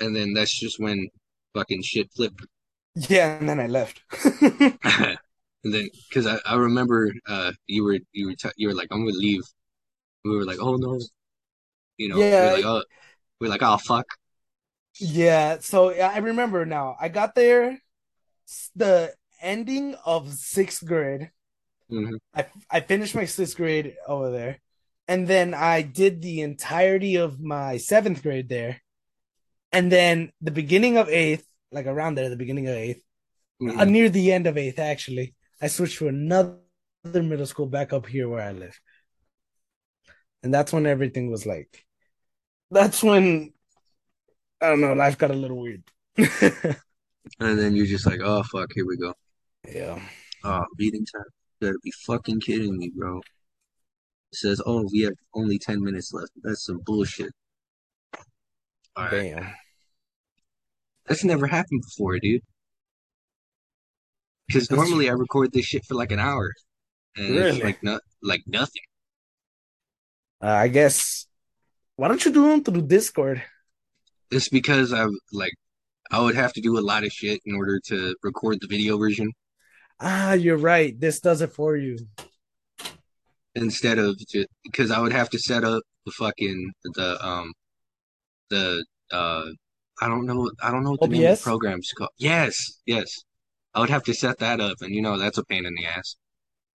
and 0.00 0.14
then 0.14 0.32
that's 0.34 0.58
just 0.58 0.78
when 0.78 1.08
fucking 1.54 1.82
shit 1.82 2.12
flipped. 2.14 2.46
Yeah, 2.94 3.38
and 3.38 3.48
then 3.48 3.60
I 3.60 3.66
left. 3.66 4.02
And 5.64 5.74
then, 5.74 5.88
because 6.08 6.26
I, 6.26 6.38
I 6.46 6.54
remember 6.56 7.12
uh 7.26 7.52
you 7.66 7.84
were 7.84 7.98
you 8.12 8.28
were 8.28 8.34
t 8.34 8.48
you 8.56 8.68
were 8.68 8.74
like 8.74 8.88
I'm 8.92 9.04
gonna 9.04 9.16
leave. 9.16 9.42
We 10.24 10.36
were 10.36 10.44
like 10.44 10.58
oh 10.60 10.76
no, 10.76 10.98
you 11.96 12.08
know. 12.08 12.22
we 12.22 12.22
Yeah. 12.22 12.46
We're 12.52 12.52
like 12.56 12.64
oh, 12.64 12.84
we're 13.40 13.48
like 13.50 13.62
oh 13.62 13.78
fuck. 13.78 14.06
yeah, 15.00 15.58
so 15.60 15.90
I 15.92 16.18
remember 16.18 16.64
now. 16.66 16.96
I 17.00 17.08
got 17.08 17.34
there 17.34 17.80
the 18.74 19.14
ending 19.40 19.94
of 20.04 20.32
sixth 20.34 20.84
grade. 20.84 21.30
Mhm. 21.90 22.18
I 22.34 22.46
I 22.70 22.80
finished 22.80 23.14
my 23.14 23.24
sixth 23.24 23.56
grade 23.56 23.96
over 24.06 24.30
there, 24.30 24.60
and 25.06 25.26
then 25.26 25.54
I 25.54 25.82
did 25.82 26.22
the 26.22 26.40
entirety 26.42 27.16
of 27.16 27.40
my 27.40 27.78
seventh 27.78 28.22
grade 28.22 28.48
there, 28.48 28.80
and 29.72 29.92
then 29.92 30.32
the 30.40 30.50
beginning 30.52 30.98
of 30.98 31.08
eighth, 31.08 31.46
like 31.72 31.86
around 31.86 32.16
there, 32.16 32.28
the 32.30 32.36
beginning 32.36 32.68
of 32.68 32.74
eighth, 32.76 33.02
Mhm. 33.62 33.78
uh, 33.80 33.84
near 33.86 34.10
the 34.10 34.32
end 34.32 34.46
of 34.46 34.58
eighth, 34.58 34.78
actually, 34.78 35.34
I 35.62 35.68
switched 35.68 35.98
to 35.98 36.08
another 36.08 36.60
middle 37.22 37.46
school 37.46 37.66
back 37.66 37.92
up 37.92 38.06
here 38.06 38.28
where 38.28 38.42
I 38.42 38.52
live, 38.52 38.78
and 40.42 40.52
that's 40.52 40.72
when 40.72 40.86
everything 40.86 41.30
was 41.30 41.46
like, 41.46 41.84
that's 42.70 43.02
when 43.02 43.52
I 44.60 44.68
don't 44.68 44.80
know, 44.80 44.92
life 44.92 45.18
got 45.18 45.30
a 45.30 45.34
little 45.34 45.58
weird. 45.60 45.82
And 47.40 47.58
then 47.58 47.74
you're 47.74 47.86
just 47.86 48.06
like 48.06 48.20
oh 48.22 48.42
fuck, 48.44 48.70
here 48.74 48.86
we 48.86 48.96
go. 48.96 49.12
yeah, 49.68 50.00
Oh, 50.44 50.64
meeting 50.78 51.04
time. 51.06 51.24
You 51.60 51.68
gotta 51.68 51.78
be 51.82 51.92
fucking 52.06 52.40
kidding 52.40 52.76
me, 52.78 52.90
bro. 52.94 53.18
It 53.18 54.36
says 54.36 54.60
oh 54.64 54.88
we 54.92 55.00
have 55.00 55.14
only 55.34 55.58
ten 55.58 55.82
minutes 55.82 56.12
left. 56.12 56.30
That's 56.42 56.64
some 56.64 56.80
bullshit. 56.84 57.32
All 58.96 59.04
right, 59.04 59.34
damn. 59.34 59.54
that's 61.06 61.24
never 61.24 61.46
happened 61.46 61.82
before, 61.82 62.18
dude. 62.18 62.42
Because 64.46 64.70
normally 64.70 65.08
I 65.08 65.12
record 65.12 65.52
this 65.52 65.66
shit 65.66 65.84
for 65.84 65.94
like 65.94 66.10
an 66.10 66.18
hour, 66.18 66.52
and 67.16 67.30
Really? 67.30 67.56
it's 67.56 67.64
like 67.64 67.82
not 67.82 68.00
like 68.22 68.42
nothing. 68.46 68.82
Uh, 70.42 70.48
I 70.48 70.68
guess. 70.68 71.26
Why 71.96 72.06
don't 72.08 72.24
you 72.24 72.32
do 72.32 72.48
them 72.48 72.62
through 72.62 72.82
Discord? 72.82 73.42
It's 74.30 74.48
because 74.48 74.92
I 74.92 75.06
like 75.32 75.52
I 76.12 76.20
would 76.20 76.36
have 76.36 76.52
to 76.52 76.60
do 76.60 76.78
a 76.78 76.80
lot 76.80 77.04
of 77.04 77.12
shit 77.12 77.40
in 77.44 77.54
order 77.56 77.80
to 77.86 78.14
record 78.22 78.60
the 78.60 78.68
video 78.68 78.96
version 78.98 79.32
Ah, 80.00 80.32
you're 80.32 80.56
right. 80.56 80.98
This 80.98 81.20
does 81.20 81.40
it 81.40 81.52
for 81.52 81.76
you. 81.76 81.98
instead 83.54 83.98
of 83.98 84.18
just 84.18 84.48
because 84.64 84.90
I 84.90 85.00
would 85.00 85.12
have 85.12 85.30
to 85.30 85.38
set 85.38 85.64
up 85.64 85.82
the 86.06 86.12
fucking 86.12 86.72
the 86.94 87.26
um 87.26 87.52
the 88.50 88.84
uh 89.12 89.44
I 90.00 90.08
don't 90.08 90.26
know 90.26 90.50
I 90.62 90.70
don't 90.70 90.84
know 90.84 90.92
what 90.92 91.00
the 91.00 91.08
name 91.08 91.24
of 91.26 91.32
the 91.32 91.36
program's 91.36 91.92
called. 91.92 92.10
Yes, 92.18 92.80
yes. 92.86 93.24
I 93.74 93.80
would 93.80 93.90
have 93.90 94.04
to 94.04 94.14
set 94.14 94.38
that 94.38 94.60
up 94.60 94.78
and 94.80 94.94
you 94.94 95.02
know 95.02 95.18
that's 95.18 95.38
a 95.38 95.44
pain 95.44 95.66
in 95.66 95.74
the 95.74 95.86
ass. 95.86 96.16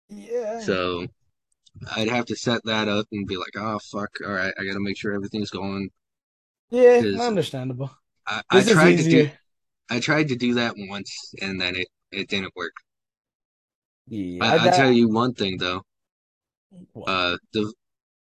Yeah. 0.09 0.61
So 0.61 1.07
I'd 1.97 2.09
have 2.09 2.27
to 2.27 2.37
set 2.37 2.63
that 2.65 2.89
up 2.89 3.07
and 3.13 3.27
be 3.27 3.37
like, 3.37 3.55
oh 3.57 3.79
fuck, 3.93 4.11
all 4.27 4.33
right, 4.33 4.55
I 4.59 4.65
gotta 4.65 4.81
make 4.81 4.99
sure 4.99 5.13
everything's 5.15 5.51
going. 5.51 5.91
Yeah, 6.71 7.03
understandable. 7.21 7.91
I, 8.27 8.43
I 8.51 8.63
tried 8.63 8.97
to 8.99 9.03
do. 9.09 9.31
I 9.91 10.01
tried 10.01 10.29
to 10.29 10.37
do 10.37 10.55
that 10.55 10.75
once 10.77 11.35
and 11.43 11.61
then 11.61 11.77
it 11.77 11.89
it 12.13 12.29
didn't 12.29 12.55
work. 12.57 12.73
Yeah, 14.09 14.45
I, 14.45 14.55
I 14.55 14.65
that- 14.65 14.77
tell 14.77 14.91
you 14.91 15.09
one 15.09 15.35
thing 15.35 15.59
though. 15.59 15.83
What? 16.93 17.09
Uh, 17.09 17.37
the 17.53 17.73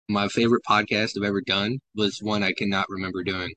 my 0.07 0.27
favorite 0.27 0.63
podcast 0.67 1.11
I've 1.17 1.27
ever 1.27 1.41
done 1.41 1.77
was 1.95 2.17
one 2.21 2.41
I 2.43 2.51
cannot 2.53 2.85
remember 2.89 3.23
doing. 3.23 3.53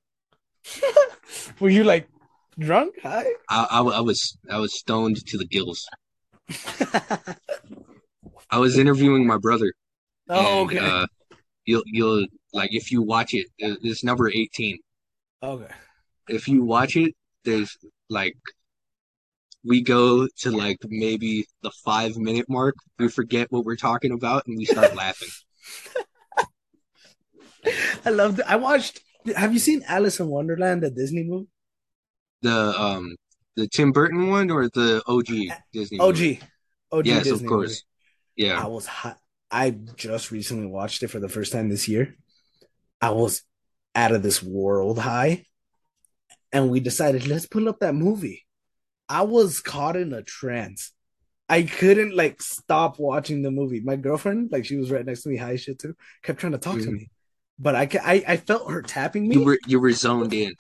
Were 1.61 1.70
you 1.70 1.82
like 1.85 2.08
drunk? 2.58 2.96
Hi. 3.02 3.24
I, 3.48 3.66
I, 3.70 3.80
I 3.80 4.00
was 4.00 4.37
I 4.50 4.58
was 4.58 4.78
stoned 4.78 5.24
to 5.26 5.38
the 5.38 5.46
gills. 5.46 5.87
I 8.50 8.58
was 8.58 8.76
interviewing 8.78 9.26
my 9.26 9.38
brother. 9.38 9.72
oh, 10.28 10.68
and, 10.68 10.78
okay. 10.78 10.87
Uh, 10.87 11.06
you'll 11.64 11.82
you'll 11.87 12.26
like 12.52 12.74
if 12.74 12.90
you 12.92 13.02
watch 13.02 13.32
it, 13.35 13.46
it- 13.58 13.78
it's 13.82 14.04
number 14.04 14.28
eighteen. 14.30 14.78
okay. 15.42 15.72
If 16.28 16.46
you 16.48 16.62
watch 16.64 16.96
it, 16.96 17.14
there's 17.44 17.76
like 18.08 18.35
we 19.64 19.83
go 19.83 20.27
to 20.38 20.51
like 20.51 20.79
maybe 20.88 21.46
the 21.62 21.70
five 21.85 22.16
minute 22.16 22.46
mark, 22.48 22.75
we 22.98 23.09
forget 23.09 23.51
what 23.51 23.64
we're 23.64 23.77
talking 23.77 24.12
about, 24.12 24.46
and 24.46 24.57
we 24.59 24.64
start 24.64 24.94
laughing. 25.03 25.29
I 28.05 28.11
loved 28.11 28.40
it. 28.40 28.46
I 28.48 28.57
watched. 28.57 29.01
Have 29.37 29.53
you 29.53 29.61
seen 29.61 29.83
Alice 29.87 30.18
in 30.18 30.27
Wonderland, 30.27 30.83
the 30.83 30.90
Disney 30.90 31.22
movie? 31.25 31.46
The 32.42 32.75
um 32.81 33.14
the 33.57 33.68
Tim 33.68 33.92
Burton 33.92 34.29
one 34.29 34.51
or 34.51 34.68
the 34.68 35.03
OG 35.07 35.57
Disney? 35.72 36.01
OG, 36.01 36.14
movie? 36.16 36.40
OG 36.90 37.07
Yes, 37.07 37.25
Disney 37.25 37.46
of 37.46 37.48
course. 37.48 37.85
movie. 38.37 38.48
Yeah. 38.48 38.64
I 38.64 38.66
was 38.66 38.87
hot. 38.87 39.18
I 39.51 39.70
just 39.96 40.33
recently 40.33 40.66
watched 40.66 41.03
it 41.03 41.09
for 41.09 41.20
the 41.20 41.29
first 41.29 41.53
time 41.53 41.68
this 41.68 41.87
year. 41.87 42.16
I 43.01 43.11
was 43.11 43.42
out 43.94 44.12
of 44.12 44.22
this 44.22 44.42
world 44.42 44.98
high, 44.98 45.44
and 46.53 46.70
we 46.70 46.81
decided 46.81 47.27
let's 47.29 47.46
pull 47.46 47.68
up 47.68 47.79
that 47.81 47.94
movie. 47.94 48.44
I 49.08 49.22
was 49.22 49.60
caught 49.60 49.96
in 49.96 50.12
a 50.12 50.22
trance. 50.22 50.92
I 51.48 51.62
couldn't 51.64 52.16
like 52.16 52.42
stop 52.42 52.98
watching 52.98 53.42
the 53.42 53.50
movie. 53.50 53.80
My 53.80 53.96
girlfriend, 53.96 54.52
like 54.52 54.66
she 54.66 54.76
was 54.76 54.90
right 54.90 55.06
next 55.06 55.22
to 55.24 55.30
me, 55.30 55.36
high 55.38 55.56
shit 55.56 55.78
too, 55.80 55.96
kept 56.22 56.40
trying 56.40 56.52
to 56.52 56.58
talk 56.58 56.80
to 56.82 56.90
Mhm. 56.90 56.92
me, 56.92 57.10
but 57.58 57.74
I, 57.76 57.88
I 58.04 58.24
I 58.28 58.36
felt 58.38 58.70
her 58.70 58.82
tapping 58.82 59.28
me, 59.28 59.36
You 59.36 59.40
were 59.42 59.58
you 59.66 59.80
were 59.80 59.90
zoned 59.92 60.32
in. 60.32 60.54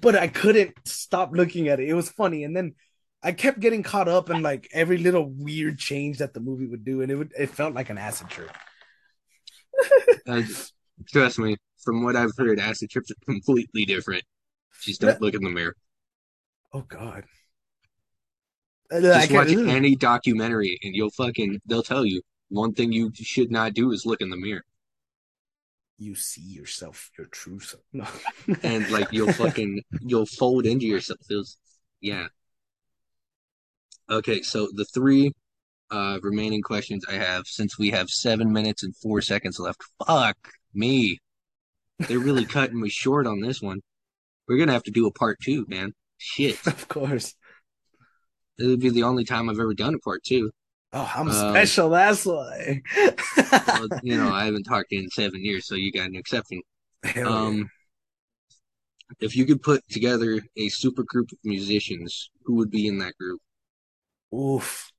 but 0.00 0.14
I 0.16 0.28
couldn't 0.28 0.74
stop 0.86 1.30
looking 1.32 1.68
at 1.68 1.80
it. 1.80 1.88
It 1.88 1.94
was 1.94 2.10
funny, 2.10 2.44
and 2.44 2.56
then 2.56 2.74
I 3.22 3.32
kept 3.32 3.60
getting 3.60 3.82
caught 3.82 4.08
up 4.08 4.30
in 4.30 4.42
like 4.42 4.68
every 4.72 4.98
little 4.98 5.24
weird 5.28 5.78
change 5.78 6.18
that 6.18 6.34
the 6.34 6.40
movie 6.40 6.66
would 6.66 6.84
do, 6.84 7.00
and 7.02 7.10
it 7.10 7.16
would 7.16 7.32
it 7.38 7.50
felt 7.50 7.74
like 7.74 7.90
an 7.90 7.98
acid 7.98 8.28
trip. 8.28 8.50
Uh, 10.26 10.42
trust 11.10 11.38
me, 11.38 11.56
from 11.84 12.02
what 12.04 12.16
I've 12.16 12.32
heard, 12.36 12.60
acid 12.60 12.90
trips 12.90 13.10
are 13.10 13.14
completely 13.24 13.84
different. 13.84 14.24
Just 14.82 15.00
don't 15.00 15.20
Yeah. 15.20 15.20
look 15.20 15.34
in 15.34 15.42
the 15.42 15.50
mirror. 15.50 15.76
Oh 16.72 16.80
God. 16.82 17.24
I 18.92 19.00
Just 19.00 19.30
watch 19.30 19.48
ugh. 19.54 19.68
any 19.68 19.96
documentary, 19.96 20.78
and 20.82 20.94
you'll 20.94 21.10
fucking 21.10 21.60
they'll 21.66 21.82
tell 21.82 22.04
you 22.06 22.22
one 22.48 22.72
thing 22.74 22.92
you 22.92 23.10
should 23.14 23.50
not 23.50 23.74
do 23.74 23.92
is 23.92 24.06
look 24.06 24.20
in 24.20 24.30
the 24.30 24.36
mirror, 24.36 24.64
you 25.98 26.14
see 26.14 26.42
yourself, 26.42 27.10
your 27.18 27.26
true 27.28 27.60
self. 27.60 27.82
No. 27.92 28.06
and 28.62 28.88
like 28.90 29.08
you'll 29.12 29.32
fucking 29.44 29.82
you'll 30.00 30.26
fold 30.26 30.66
into 30.66 30.86
yourself. 30.86 31.20
Feels 31.26 31.56
yeah. 32.00 32.28
Okay, 34.10 34.42
so 34.42 34.68
the 34.72 34.84
three 34.86 35.32
uh 35.90 36.18
remaining 36.22 36.62
questions 36.62 37.04
I 37.08 37.14
have, 37.14 37.46
since 37.46 37.78
we 37.78 37.90
have 37.90 38.10
seven 38.10 38.52
minutes 38.52 38.82
and 38.82 38.96
four 38.96 39.20
seconds 39.22 39.58
left. 39.58 39.82
Fuck 40.06 40.36
me. 40.74 41.18
They're 41.98 42.18
really 42.18 42.44
cutting 42.46 42.80
me 42.80 42.88
short 42.90 43.26
on 43.26 43.40
this 43.40 43.60
one. 43.62 43.80
We're 44.48 44.58
gonna 44.58 44.72
have 44.72 44.84
to 44.84 44.90
do 44.90 45.06
a 45.06 45.12
part 45.12 45.38
two, 45.42 45.66
man. 45.68 45.92
Shit. 46.18 46.66
of 46.66 46.88
course. 46.88 47.34
It 48.58 48.66
would 48.66 48.80
be 48.80 48.90
the 48.90 49.04
only 49.04 49.24
time 49.24 49.48
I've 49.48 49.58
ever 49.60 49.74
done 49.74 49.94
a 49.94 49.98
part 49.98 50.24
two. 50.24 50.50
Oh, 50.92 51.10
I'm 51.14 51.28
Um, 51.28 51.34
special. 51.34 51.90
That's 51.90 52.24
why. 52.24 52.82
Well, 52.96 53.88
you 54.02 54.16
know, 54.16 54.32
I 54.32 54.46
haven't 54.46 54.64
talked 54.64 54.92
in 54.92 55.08
seven 55.10 55.44
years, 55.44 55.66
so 55.66 55.74
you 55.74 55.92
got 55.92 56.06
an 56.08 56.16
exception. 56.16 56.62
Hell 57.04 57.24
yeah. 57.24 57.28
Um, 57.28 57.70
if 59.20 59.36
you 59.36 59.46
could 59.46 59.62
put 59.62 59.86
together 59.88 60.40
a 60.56 60.68
super 60.68 61.02
group 61.02 61.30
of 61.32 61.38
musicians, 61.44 62.30
who 62.44 62.54
would 62.56 62.70
be 62.70 62.86
in 62.86 62.98
that 62.98 63.16
group? 63.18 63.40
Oof. 64.34 64.90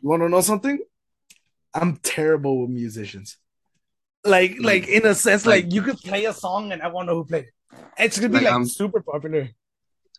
You 0.00 0.08
want 0.08 0.22
to 0.22 0.28
know 0.28 0.40
something? 0.40 0.78
I'm 1.74 1.96
terrible 1.98 2.60
with 2.60 2.70
musicians. 2.70 3.36
Like, 4.24 4.56
like 4.60 4.88
in 4.88 5.04
a 5.06 5.14
sense, 5.14 5.46
like, 5.46 5.64
Like- 5.64 5.72
you 5.74 5.82
could 5.82 5.98
play 5.98 6.24
a 6.26 6.32
song 6.32 6.72
and 6.72 6.82
I 6.82 6.88
won't 6.88 7.06
know 7.06 7.14
who 7.16 7.24
played 7.24 7.44
it. 7.44 7.78
It's 7.98 8.18
gonna 8.18 8.28
be 8.38 8.44
Like, 8.44 8.54
like 8.54 8.66
super 8.66 9.00
popular. 9.02 9.50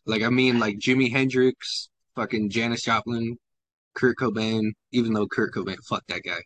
Like, 0.05 0.23
I 0.23 0.29
mean, 0.29 0.59
like 0.59 0.77
Jimi 0.79 1.11
Hendrix, 1.11 1.89
fucking 2.15 2.49
Janis 2.49 2.83
Joplin, 2.83 3.37
Kurt 3.95 4.17
Cobain. 4.17 4.71
Even 4.91 5.13
though 5.13 5.27
Kurt 5.27 5.53
Cobain, 5.53 5.77
fuck 5.87 6.03
that 6.07 6.21
guy. 6.23 6.41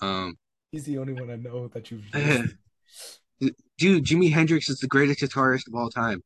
Um, 0.00 0.34
He's 0.72 0.84
the 0.84 0.98
only 0.98 1.12
one 1.12 1.30
I 1.30 1.36
know 1.36 1.68
that 1.68 1.90
you've. 1.90 2.04
dude, 3.78 4.04
Jimi 4.04 4.32
Hendrix 4.32 4.68
is 4.68 4.78
the 4.78 4.88
greatest 4.88 5.20
guitarist 5.20 5.68
of 5.68 5.74
all 5.74 5.90
time. 5.90 6.22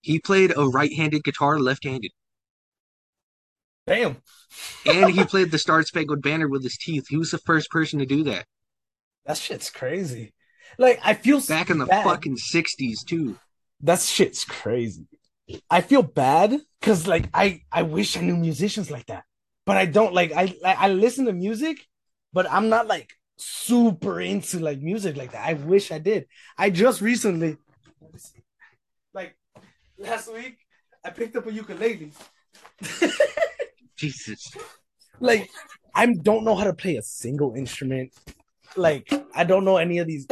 He 0.00 0.18
played 0.18 0.52
a 0.56 0.66
right-handed 0.68 1.24
guitar 1.24 1.58
left-handed, 1.58 2.10
Damn, 3.86 4.16
and 4.86 5.10
he 5.10 5.24
played 5.24 5.50
the 5.50 5.58
Star 5.58 5.82
Spangled 5.82 6.22
Banner 6.22 6.48
with 6.48 6.62
his 6.62 6.76
teeth. 6.76 7.04
He 7.08 7.16
was 7.16 7.30
the 7.30 7.38
first 7.38 7.70
person 7.70 7.98
to 7.98 8.06
do 8.06 8.22
that 8.24 8.46
that 9.24 9.36
shit's 9.36 9.70
crazy. 9.70 10.32
Like 10.78 11.00
I 11.02 11.14
feel 11.14 11.40
back 11.40 11.70
in 11.70 11.78
the 11.78 11.86
bad. 11.86 12.04
fucking 12.04 12.36
'60s 12.36 13.04
too. 13.06 13.38
That 13.80 14.00
shit's 14.00 14.44
crazy. 14.44 15.06
I 15.70 15.80
feel 15.80 16.02
bad 16.02 16.58
because 16.80 17.06
like 17.06 17.28
I 17.34 17.62
I 17.70 17.82
wish 17.82 18.16
I 18.16 18.20
knew 18.20 18.36
musicians 18.36 18.90
like 18.90 19.06
that, 19.06 19.24
but 19.66 19.76
I 19.76 19.86
don't. 19.86 20.14
Like 20.14 20.32
I 20.32 20.54
I 20.64 20.88
listen 20.88 21.26
to 21.26 21.32
music, 21.32 21.86
but 22.32 22.50
I'm 22.50 22.68
not 22.68 22.86
like 22.86 23.12
super 23.36 24.20
into 24.20 24.58
like 24.60 24.80
music 24.80 25.16
like 25.16 25.32
that. 25.32 25.46
I 25.46 25.54
wish 25.54 25.92
I 25.92 25.98
did. 25.98 26.26
I 26.56 26.70
just 26.70 27.00
recently, 27.00 27.56
let 28.00 28.12
me 28.12 28.18
see. 28.18 28.42
like 29.12 29.36
last 29.98 30.32
week, 30.32 30.58
I 31.04 31.10
picked 31.10 31.36
up 31.36 31.46
a 31.46 31.52
ukulele. 31.52 32.12
Jesus. 33.96 34.50
like 35.20 35.50
I 35.94 36.06
don't 36.06 36.44
know 36.44 36.54
how 36.56 36.64
to 36.64 36.74
play 36.74 36.96
a 36.96 37.02
single 37.02 37.54
instrument. 37.54 38.12
Like 38.76 39.12
I 39.34 39.44
don't 39.44 39.64
know 39.64 39.76
any 39.76 39.98
of 39.98 40.06
these 40.06 40.26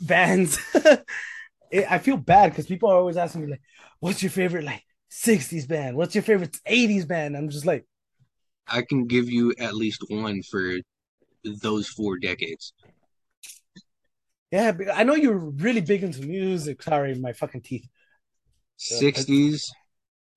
bands. 0.00 0.58
It- 1.72 1.90
I 1.90 1.98
feel 1.98 2.16
bad 2.18 2.50
because 2.50 2.66
people 2.66 2.90
are 2.90 2.96
always 2.96 3.16
asking 3.16 3.42
me 3.42 3.50
like, 3.52 3.62
"What's 4.00 4.22
your 4.22 4.30
favorite 4.30 4.64
like 4.64 4.84
'60s 5.08 5.66
band? 5.66 5.96
What's 5.96 6.14
your 6.14 6.22
favorite 6.22 6.56
'80s 6.66 7.06
band?" 7.06 7.36
I'm 7.36 7.48
just 7.48 7.66
like, 7.66 7.86
I 8.66 8.82
can 8.82 9.06
give 9.06 9.28
you 9.30 9.54
at 9.58 9.74
least 9.74 10.04
one 10.08 10.42
for 10.50 10.76
those 11.62 11.88
four 11.88 12.18
decades. 12.18 12.72
"Yeah, 14.52 14.76
I 14.94 15.04
know 15.04 15.14
you're 15.14 15.38
really 15.38 15.80
big 15.80 16.04
into 16.04 16.22
music." 16.22 16.82
Sorry, 16.82 17.14
my 17.14 17.32
fucking 17.32 17.62
teeth. 17.62 17.88
60s, 18.76 19.70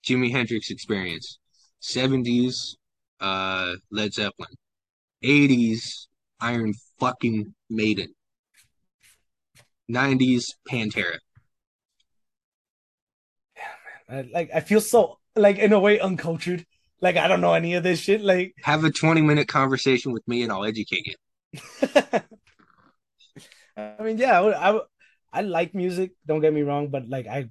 Jimi 0.04 0.32
Hendrix 0.32 0.72
Experience. 0.72 1.40
70s, 1.80 2.78
uh, 3.20 3.76
Led 3.92 4.14
Zeppelin. 4.14 4.56
80s, 5.22 6.08
Iron 6.40 6.74
fucking 7.00 7.56
Maiden. 7.70 8.14
90s, 9.88 10.56
Pantera. 10.70 11.20
I, 14.10 14.22
like 14.34 14.50
I 14.54 14.60
feel 14.60 14.82
so 14.82 15.20
like 15.36 15.58
in 15.58 15.74
a 15.74 15.80
way 15.80 16.00
uncultured. 16.00 16.66
Like 17.02 17.18
I 17.18 17.28
don't 17.28 17.42
know 17.42 17.54
any 17.54 17.74
of 17.76 17.84
this 17.84 18.00
shit. 18.00 18.22
Like 18.22 18.54
Have 18.64 18.84
a 18.84 18.92
20 18.92 19.22
minute 19.22 19.48
conversation 19.48 20.12
with 20.12 20.28
me 20.28 20.44
and 20.44 20.52
I'll 20.52 20.66
educate 20.66 21.08
you. 21.08 21.16
I 23.78 24.04
mean, 24.04 24.18
yeah, 24.18 24.38
I, 24.38 24.42
would, 24.42 24.54
I 24.54 24.72
would- 24.72 24.82
I 25.34 25.42
like 25.42 25.76
music. 25.76 26.12
Don't 26.26 26.40
get 26.40 26.54
me 26.54 26.62
wrong, 26.62 26.88
but 26.88 27.10
like 27.10 27.28
I, 27.28 27.50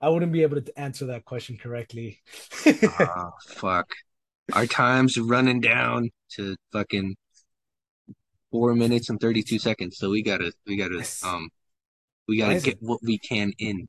I 0.00 0.08
wouldn't 0.08 0.32
be 0.32 0.42
able 0.42 0.60
to 0.60 0.78
answer 0.78 1.06
that 1.06 1.24
question 1.24 1.56
correctly. 1.58 2.20
oh, 2.66 3.30
fuck. 3.46 3.86
Our 4.52 4.66
time's 4.66 5.16
running 5.16 5.60
down 5.60 6.10
to 6.32 6.56
fucking 6.72 7.14
four 8.50 8.74
minutes 8.74 9.10
and 9.10 9.20
32 9.20 9.60
seconds. 9.60 9.96
So 9.98 10.10
we 10.10 10.22
gotta, 10.22 10.52
we 10.66 10.76
gotta, 10.76 11.06
um, 11.22 11.50
we 12.26 12.38
gotta 12.38 12.60
get 12.60 12.78
what 12.80 12.98
we 13.02 13.18
can 13.18 13.52
in. 13.58 13.86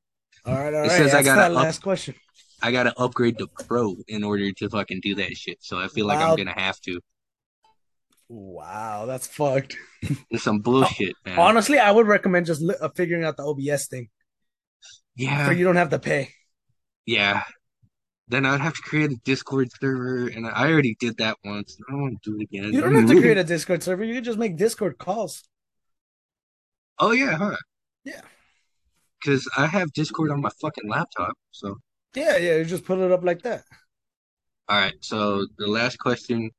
All 0.48 0.54
right, 0.54 0.74
all 0.74 0.84
It 0.84 0.88
right. 0.88 0.90
says 0.90 1.14
I 1.14 1.22
gotta 1.22 1.40
that 1.42 1.50
up- 1.52 1.56
last 1.64 1.82
question. 1.82 2.14
I 2.62 2.72
gotta 2.72 2.92
upgrade 2.98 3.38
to 3.38 3.46
pro 3.46 3.96
in 4.08 4.24
order 4.24 4.50
to 4.50 4.68
fucking 4.68 5.00
do 5.02 5.14
that 5.16 5.36
shit. 5.36 5.58
So 5.60 5.78
I 5.78 5.86
feel 5.88 6.06
like 6.06 6.18
Wow. 6.18 6.30
I'm 6.32 6.36
gonna 6.36 6.58
have 6.58 6.80
to. 6.82 7.00
Wow, 8.28 9.06
that's 9.06 9.26
fucked. 9.26 9.76
It's 10.30 10.42
some 10.44 10.60
bullshit, 10.60 11.14
man. 11.26 11.38
Honestly, 11.38 11.78
I 11.78 11.90
would 11.90 12.06
recommend 12.06 12.46
just 12.46 12.60
li- 12.62 12.74
uh, 12.80 12.88
figuring 12.90 13.24
out 13.24 13.36
the 13.36 13.42
OBS 13.44 13.86
thing, 13.88 14.08
yeah, 15.16 15.46
so 15.46 15.50
you 15.52 15.64
don't 15.64 15.76
have 15.76 15.90
to 15.90 15.98
pay. 15.98 16.30
yeah. 17.06 17.42
Then 18.30 18.44
I'd 18.44 18.60
have 18.60 18.74
to 18.74 18.82
create 18.82 19.10
a 19.10 19.16
Discord 19.24 19.70
server, 19.80 20.28
and 20.28 20.46
I 20.46 20.70
already 20.70 20.94
did 21.00 21.16
that 21.16 21.38
once. 21.46 21.78
I 21.88 21.92
don't 21.92 22.02
want 22.02 22.22
to 22.22 22.30
do 22.30 22.36
it 22.38 22.42
again. 22.42 22.72
You 22.74 22.82
don't 22.82 22.94
have 22.94 23.08
to 23.08 23.18
create 23.22 23.38
a 23.38 23.42
Discord 23.44 23.82
server. 23.82 24.04
You 24.04 24.14
can 24.16 24.24
just 24.24 24.38
make 24.38 24.56
Discord 24.58 24.98
calls. 24.98 25.42
Oh 26.98 27.12
yeah, 27.12 27.36
huh? 27.36 27.56
Yeah. 28.04 28.20
Because 29.20 29.48
I 29.56 29.66
have 29.66 29.92
Discord 29.92 30.30
on 30.30 30.40
my 30.40 30.50
fucking 30.60 30.88
laptop. 30.88 31.32
So 31.50 31.76
Yeah, 32.14 32.36
yeah. 32.36 32.56
You 32.56 32.64
just 32.64 32.84
put 32.84 32.98
it 32.98 33.10
up 33.12 33.24
like 33.24 33.42
that. 33.42 33.64
all 34.68 34.78
right. 34.78 34.94
So 35.00 35.46
the 35.58 35.66
last 35.66 35.98
question, 35.98 36.50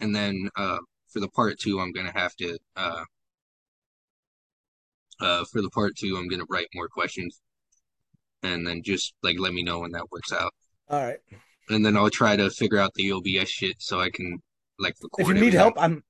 and 0.00 0.14
then 0.14 0.48
uh, 0.56 0.78
for 1.12 1.20
the 1.20 1.28
part 1.28 1.58
two, 1.58 1.80
I'm 1.80 1.92
gonna 1.92 2.12
have 2.12 2.34
to 2.36 2.58
uh, 2.76 3.04
uh, 5.20 5.44
for 5.52 5.60
the 5.62 5.70
part 5.70 5.96
two, 5.96 6.16
I'm 6.16 6.28
gonna 6.28 6.44
write 6.48 6.68
more 6.74 6.88
questions, 6.88 7.40
and 8.42 8.66
then 8.66 8.82
just 8.82 9.14
like 9.22 9.38
let 9.38 9.52
me 9.52 9.62
know 9.62 9.80
when 9.80 9.92
that 9.92 10.10
works 10.10 10.32
out. 10.32 10.52
All 10.88 11.02
right. 11.02 11.18
and 11.70 11.84
then 11.84 11.96
I'll 11.96 12.10
try 12.10 12.34
to 12.36 12.48
figure 12.50 12.78
out 12.78 12.94
the 12.94 13.12
OBS 13.12 13.48
shit 13.50 13.76
so 13.78 14.00
I 14.00 14.10
can 14.10 14.38
like 14.78 14.94
record. 15.02 15.20
If 15.22 15.28
you 15.28 15.34
need 15.34 15.38
everything. 15.54 15.58
help, 15.60 15.74
I'm. 15.78 16.02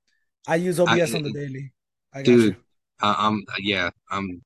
I 0.47 0.55
use 0.55 0.79
OBS 0.79 1.13
I- 1.13 1.17
on 1.17 1.23
the 1.23 1.31
daily. 1.33 1.73
I 2.13 2.23
Dude. 2.23 2.43
you. 2.55 2.55
uh, 3.01 3.15
I'm 3.17 3.43
yeah, 3.59 3.89
I'm 4.09 4.41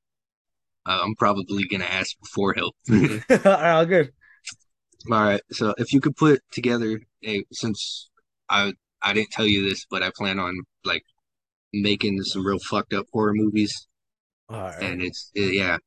uh, 0.86 1.00
I'm 1.04 1.16
probably 1.16 1.66
gonna 1.66 1.86
ask 1.86 2.16
for 2.34 2.54
help. 2.54 2.76
all 2.92 2.98
right, 3.30 3.72
all 3.72 3.86
good. 3.86 4.12
All 5.12 5.24
right. 5.24 5.42
So 5.52 5.74
if 5.78 5.94
you 5.94 6.00
could 6.02 6.16
put 6.16 6.42
together 6.52 7.00
a 7.26 7.44
since 7.52 8.10
I 8.50 8.74
I 9.02 9.14
didn't 9.14 9.32
tell 9.32 9.46
you 9.48 9.68
this, 9.68 9.86
but 9.90 10.04
I 10.04 10.12
plan 10.16 10.40
on 10.40 10.54
like 10.86 11.04
making 11.74 12.22
some 12.24 12.46
real 12.46 12.60
fucked 12.60 12.94
up 12.94 13.06
horror 13.14 13.34
movies, 13.34 13.88
All 14.50 14.72
and 14.80 15.02
it's 15.02 15.32
uh, 15.38 15.42
yeah, 15.42 15.78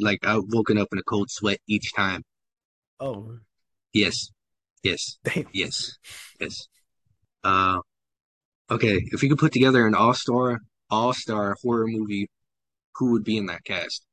like 0.00 0.20
I've 0.24 0.42
woken 0.48 0.78
up 0.78 0.88
in 0.92 0.98
a 0.98 1.02
cold 1.02 1.30
sweat 1.30 1.58
each 1.68 1.92
time. 1.94 2.22
Oh, 2.98 3.38
Yes, 3.92 4.30
yes, 4.82 5.18
damn. 5.24 5.46
yes, 5.52 5.98
yes. 6.40 6.68
Uh, 7.42 7.78
okay. 8.70 9.00
If 9.12 9.22
you 9.22 9.28
could 9.28 9.38
put 9.38 9.52
together 9.52 9.86
an 9.86 9.94
all-star 9.94 10.60
all-star 10.90 11.56
horror 11.62 11.86
movie, 11.86 12.28
who 12.96 13.12
would 13.12 13.24
be 13.24 13.36
in 13.36 13.46
that 13.46 13.64
cast? 13.64 14.04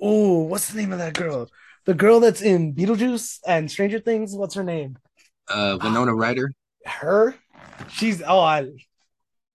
Oh, 0.00 0.42
what's 0.44 0.68
the 0.70 0.80
name 0.80 0.92
of 0.92 0.98
that 0.98 1.14
girl? 1.14 1.48
The 1.84 1.94
girl 1.94 2.20
that's 2.20 2.40
in 2.42 2.74
Beetlejuice 2.74 3.40
and 3.46 3.70
Stranger 3.70 4.00
Things. 4.00 4.34
What's 4.34 4.54
her 4.54 4.64
name? 4.64 4.96
Uh, 5.48 5.78
Ah, 5.80 5.84
Winona 5.84 6.14
Ryder. 6.14 6.50
her. 6.86 7.34
She's 7.90 8.22
oh, 8.22 8.40
I 8.40 8.68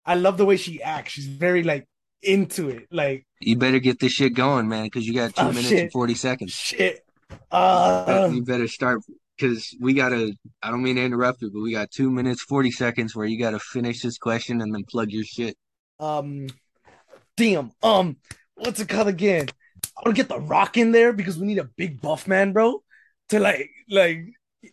I 0.05 0.15
love 0.15 0.37
the 0.37 0.45
way 0.45 0.57
she 0.57 0.81
acts. 0.81 1.13
She's 1.13 1.27
very 1.27 1.63
like 1.63 1.87
into 2.21 2.69
it. 2.69 2.87
Like 2.91 3.25
You 3.41 3.55
better 3.57 3.79
get 3.79 3.99
this 3.99 4.13
shit 4.13 4.33
going, 4.35 4.67
man, 4.67 4.85
because 4.85 5.07
you 5.07 5.13
got 5.13 5.35
two 5.35 5.45
oh 5.45 5.51
minutes 5.51 5.71
and 5.71 5.91
40 5.91 6.15
seconds. 6.15 6.51
shit. 6.51 7.05
Uh, 7.51 8.29
You 8.31 8.43
better 8.43 8.67
start 8.67 9.01
because 9.37 9.75
we 9.79 9.93
gotta. 9.93 10.33
I 10.61 10.69
don't 10.71 10.83
mean 10.83 10.95
to 10.97 11.03
interrupt 11.03 11.41
you, 11.41 11.49
but 11.51 11.61
we 11.61 11.71
got 11.71 11.91
two 11.91 12.11
minutes 12.11 12.41
forty 12.43 12.71
seconds 12.71 13.15
where 13.15 13.25
you 13.25 13.39
gotta 13.39 13.59
finish 13.59 14.01
this 14.01 14.17
question 14.17 14.61
and 14.61 14.73
then 14.73 14.83
plug 14.83 15.11
your 15.11 15.23
shit. 15.23 15.57
um, 15.99 16.47
damn. 17.37 17.71
Um, 17.81 18.17
what's 18.55 18.79
it 18.79 18.89
called 18.89 19.07
again? 19.07 19.47
I 19.97 20.01
want 20.05 20.15
to 20.15 20.23
get 20.23 20.29
the 20.29 20.39
Rock 20.39 20.77
in 20.77 20.91
there 20.91 21.13
because 21.13 21.37
we 21.37 21.47
need 21.47 21.59
a 21.59 21.63
big 21.63 22.01
buff 22.01 22.27
man, 22.27 22.53
bro, 22.53 22.83
to 23.29 23.39
like 23.39 23.69
like 23.89 24.25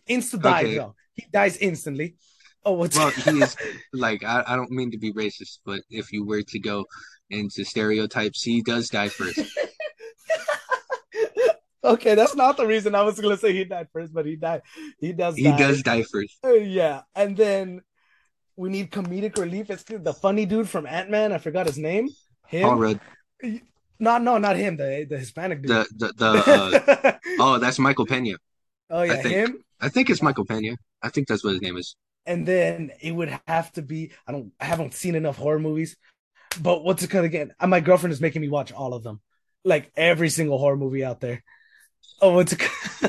insta 0.09 0.41
die, 0.41 0.63
Okay. 0.63 0.91
He 1.13 1.25
dies 1.31 1.57
instantly. 1.57 2.15
Oh, 2.63 2.73
what's 2.73 2.97
Well, 2.97 3.09
he 3.09 3.41
is 3.41 3.55
like 3.93 4.23
I, 4.23 4.43
I 4.45 4.55
don't 4.55 4.71
mean 4.71 4.91
to 4.91 4.97
be 4.97 5.13
racist, 5.13 5.59
but 5.65 5.81
if 5.89 6.11
you 6.11 6.25
were 6.25 6.43
to 6.43 6.59
go 6.59 6.85
into 7.29 7.63
stereotypes, 7.63 8.43
he 8.43 8.61
does 8.61 8.89
die 8.89 9.09
first. 9.09 9.39
okay, 11.83 12.15
that's 12.15 12.35
not 12.35 12.57
the 12.57 12.67
reason 12.67 12.93
I 12.93 13.01
was 13.01 13.19
gonna 13.19 13.37
say 13.37 13.53
he 13.53 13.65
died 13.65 13.87
first, 13.91 14.13
but 14.13 14.25
he 14.25 14.35
died. 14.35 14.61
He 14.99 15.13
does 15.13 15.35
He 15.35 15.43
die. 15.43 15.57
does 15.57 15.81
die 15.81 16.03
first. 16.03 16.37
Uh, 16.43 16.53
yeah, 16.53 17.01
and 17.15 17.35
then 17.35 17.81
we 18.55 18.69
need 18.69 18.91
comedic 18.91 19.37
relief. 19.37 19.69
It's 19.69 19.83
the 19.83 20.13
funny 20.13 20.45
dude 20.45 20.69
from 20.69 20.85
Ant 20.85 21.09
Man. 21.09 21.31
I 21.31 21.37
forgot 21.37 21.65
his 21.65 21.77
name. 21.77 22.09
Paul 22.51 22.71
Him? 22.71 22.79
Rudd. 22.79 22.99
No, 23.99 24.17
no, 24.17 24.37
not 24.37 24.55
him. 24.55 24.77
The 24.77 25.05
the 25.09 25.17
Hispanic 25.17 25.61
dude. 25.61 25.71
The 25.71 25.87
the 25.95 26.13
the 26.13 26.29
uh, 27.05 27.17
oh, 27.39 27.57
that's 27.59 27.79
Michael 27.79 28.05
Pena. 28.05 28.37
oh 28.89 29.01
yeah, 29.03 29.15
think. 29.15 29.33
him. 29.33 29.63
I 29.81 29.89
think 29.89 30.09
it's 30.09 30.21
Michael 30.21 30.45
Pena. 30.45 30.77
I 31.01 31.09
think 31.09 31.27
that's 31.27 31.43
what 31.43 31.53
his 31.53 31.61
name 31.61 31.77
is. 31.77 31.95
And 32.25 32.45
then 32.45 32.91
it 33.01 33.11
would 33.13 33.37
have 33.47 33.71
to 33.73 33.81
be. 33.81 34.11
I 34.27 34.31
don't. 34.31 34.51
I 34.59 34.65
haven't 34.65 34.93
seen 34.93 35.15
enough 35.15 35.37
horror 35.37 35.59
movies, 35.59 35.95
but 36.61 36.83
what's 36.83 37.03
it 37.03 37.13
again? 37.13 37.53
Uh, 37.59 37.67
My 37.67 37.79
girlfriend 37.79 38.13
is 38.13 38.21
making 38.21 38.41
me 38.41 38.49
watch 38.49 38.71
all 38.71 38.93
of 38.93 39.03
them, 39.03 39.21
like 39.63 39.91
every 39.95 40.29
single 40.29 40.57
horror 40.57 40.77
movie 40.77 41.03
out 41.05 41.21
there. 41.21 41.43
Oh, 42.21 42.33
what's 42.33 42.53
it? 42.53 42.61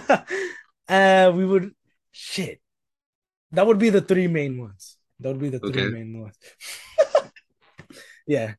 uh, 0.89 1.33
we 1.35 1.45
would 1.45 1.75
shit. 2.13 2.61
That 3.53 3.67
would 3.67 3.79
be 3.79 3.91
the 3.91 4.01
three 4.03 4.29
main 4.29 4.59
ones. 4.59 4.97
That 5.21 5.31
would 5.31 5.41
be 5.41 5.49
the 5.49 5.59
three 5.59 5.71
Okay. 5.71 5.89
main 5.89 6.21
ones. 6.21 6.37
yeah. 8.27 8.55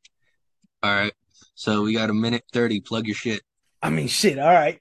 All 0.83 0.91
right. 0.91 1.13
So 1.59 1.81
we 1.81 1.93
got 1.93 2.09
a 2.09 2.13
minute 2.13 2.45
thirty. 2.53 2.79
Plug 2.79 3.05
your 3.05 3.17
shit. 3.17 3.41
I 3.81 3.89
mean, 3.89 4.07
shit. 4.07 4.39
All 4.39 4.47
right. 4.47 4.79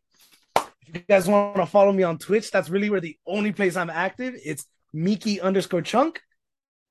If 0.57 0.95
you 0.95 1.01
guys 1.09 1.27
want 1.27 1.57
to 1.57 1.67
follow 1.67 1.91
me 1.93 2.05
on 2.05 2.19
Twitch, 2.19 2.53
that's 2.53 2.71
really 2.71 2.89
where 2.89 3.01
the 3.01 3.17
only 3.27 3.51
place 3.51 3.75
I'm 3.75 3.91
active. 3.91 4.37
It's 4.45 4.65
Meeky 4.95 5.43
underscore 5.43 5.83
Chunk. 5.83 6.21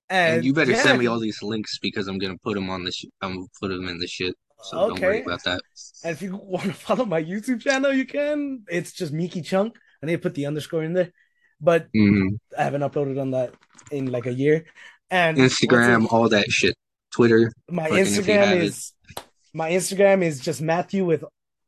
And, 0.09 0.35
And 0.35 0.45
you 0.45 0.53
better 0.53 0.71
yeah, 0.71 0.83
send 0.83 0.99
me 0.99 1.07
all 1.07 1.21
these 1.21 1.41
links 1.41 1.79
because 1.79 2.09
I'm 2.09 2.17
gonna 2.17 2.37
put 2.43 2.55
them 2.55 2.69
on 2.69 2.83
this. 2.83 3.05
I'm 3.21 3.35
gonna 3.35 3.45
put 3.61 3.69
them 3.69 3.87
in 3.87 3.97
the 3.97 4.07
shit. 4.07 4.35
So 4.61 4.89
don't 4.89 4.99
worry 4.99 5.23
about 5.23 5.45
that. 5.45 5.61
And 6.03 6.11
if 6.11 6.21
you 6.21 6.35
want 6.43 6.65
to 6.65 6.73
follow 6.73 7.05
my 7.05 7.23
YouTube 7.23 7.61
channel, 7.61 7.93
you 7.93 8.05
can. 8.05 8.63
It's 8.69 8.91
just 8.91 9.13
Meeky 9.13 9.45
Chunk. 9.45 9.77
I 10.03 10.07
need 10.07 10.17
to 10.17 10.19
put 10.19 10.35
the 10.35 10.47
underscore 10.47 10.83
in 10.83 10.91
there, 10.91 11.13
but 11.61 11.87
hmm 11.93 12.27
I 12.57 12.63
haven't 12.63 12.81
uploaded 12.81 13.21
on 13.21 13.31
that 13.31 13.53
in 13.89 14.11
like 14.11 14.25
a 14.25 14.33
year. 14.33 14.65
And 15.09 15.37
Instagram, 15.37 16.11
all 16.11 16.27
that 16.27 16.51
shit. 16.51 16.75
Twitter. 17.09 17.53
my 17.71 17.83
fucking 17.83 17.99
if 17.99 18.15
you 18.15 18.21
Instagram 18.21 18.57
is 18.57 18.93
it. 19.17 19.23
My 19.53 19.71
Instagram 19.71 20.23
is 20.23 20.39
just 20.39 20.61
Matthew 20.61 21.05
with 21.05 21.23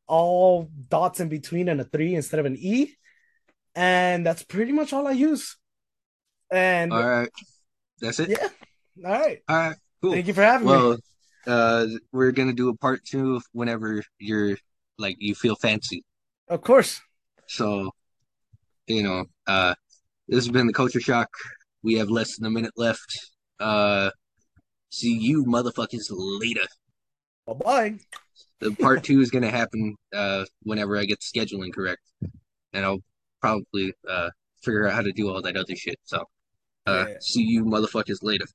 all 0.07 0.69
dots 0.89 1.19
in 1.19 1.29
between 1.29 1.69
and 1.69 1.79
a 1.79 1.83
three 1.83 2.15
instead 2.15 2.39
of 2.39 2.45
an 2.45 2.57
e, 2.59 2.95
and 3.75 4.25
that's 4.25 4.43
pretty 4.43 4.71
much 4.71 4.93
all 4.93 5.07
I 5.07 5.11
use. 5.11 5.57
And 6.51 6.91
All 6.91 7.07
right. 7.07 7.29
That's 8.01 8.19
it. 8.19 8.29
yeah, 8.29 8.47
all 9.05 9.19
right. 9.19 9.39
All 9.47 9.55
right. 9.55 9.75
Cool. 10.01 10.13
Thank 10.13 10.27
you 10.27 10.33
for 10.33 10.41
having 10.41 10.67
me. 10.67 10.73
Well, 10.73 10.97
uh, 11.45 11.87
we're 12.11 12.31
gonna 12.31 12.53
do 12.53 12.69
a 12.69 12.75
part 12.77 13.03
two 13.05 13.41
whenever 13.51 14.03
you're 14.17 14.57
like 14.97 15.17
you 15.19 15.35
feel 15.35 15.55
fancy. 15.55 16.03
Of 16.47 16.61
course. 16.61 17.01
So, 17.47 17.91
you 18.87 19.03
know, 19.03 19.25
uh, 19.47 19.75
this 20.27 20.45
has 20.45 20.49
been 20.49 20.67
the 20.67 20.73
Culture 20.73 20.99
Shock. 20.99 21.29
We 21.83 21.95
have 21.95 22.09
less 22.09 22.37
than 22.37 22.47
a 22.47 22.49
minute 22.49 22.73
left. 22.75 23.29
Uh, 23.59 24.11
see 24.89 25.17
you 25.17 25.45
motherfuckers 25.45 26.07
later. 26.09 26.65
Bye 27.49 27.55
bye. 27.55 27.95
The 28.59 28.71
part 28.75 29.03
two 29.03 29.21
is 29.21 29.31
gonna 29.31 29.49
happen 29.49 29.95
uh 30.13 30.45
whenever 30.63 30.97
I 30.97 31.05
get 31.05 31.19
the 31.19 31.39
scheduling 31.39 31.73
correct, 31.73 32.01
and 32.73 32.85
I'll 32.85 32.99
probably 33.41 33.93
uh 34.07 34.29
figure 34.63 34.87
out 34.87 34.93
how 34.93 35.01
to 35.01 35.11
do 35.11 35.29
all 35.29 35.41
that 35.41 35.55
other 35.57 35.75
shit. 35.75 35.95
So, 36.03 36.25
uh, 36.85 37.05
Yeah. 37.07 37.15
see 37.21 37.43
you 37.43 37.63
motherfuckers 37.63 38.19
later. 38.21 38.45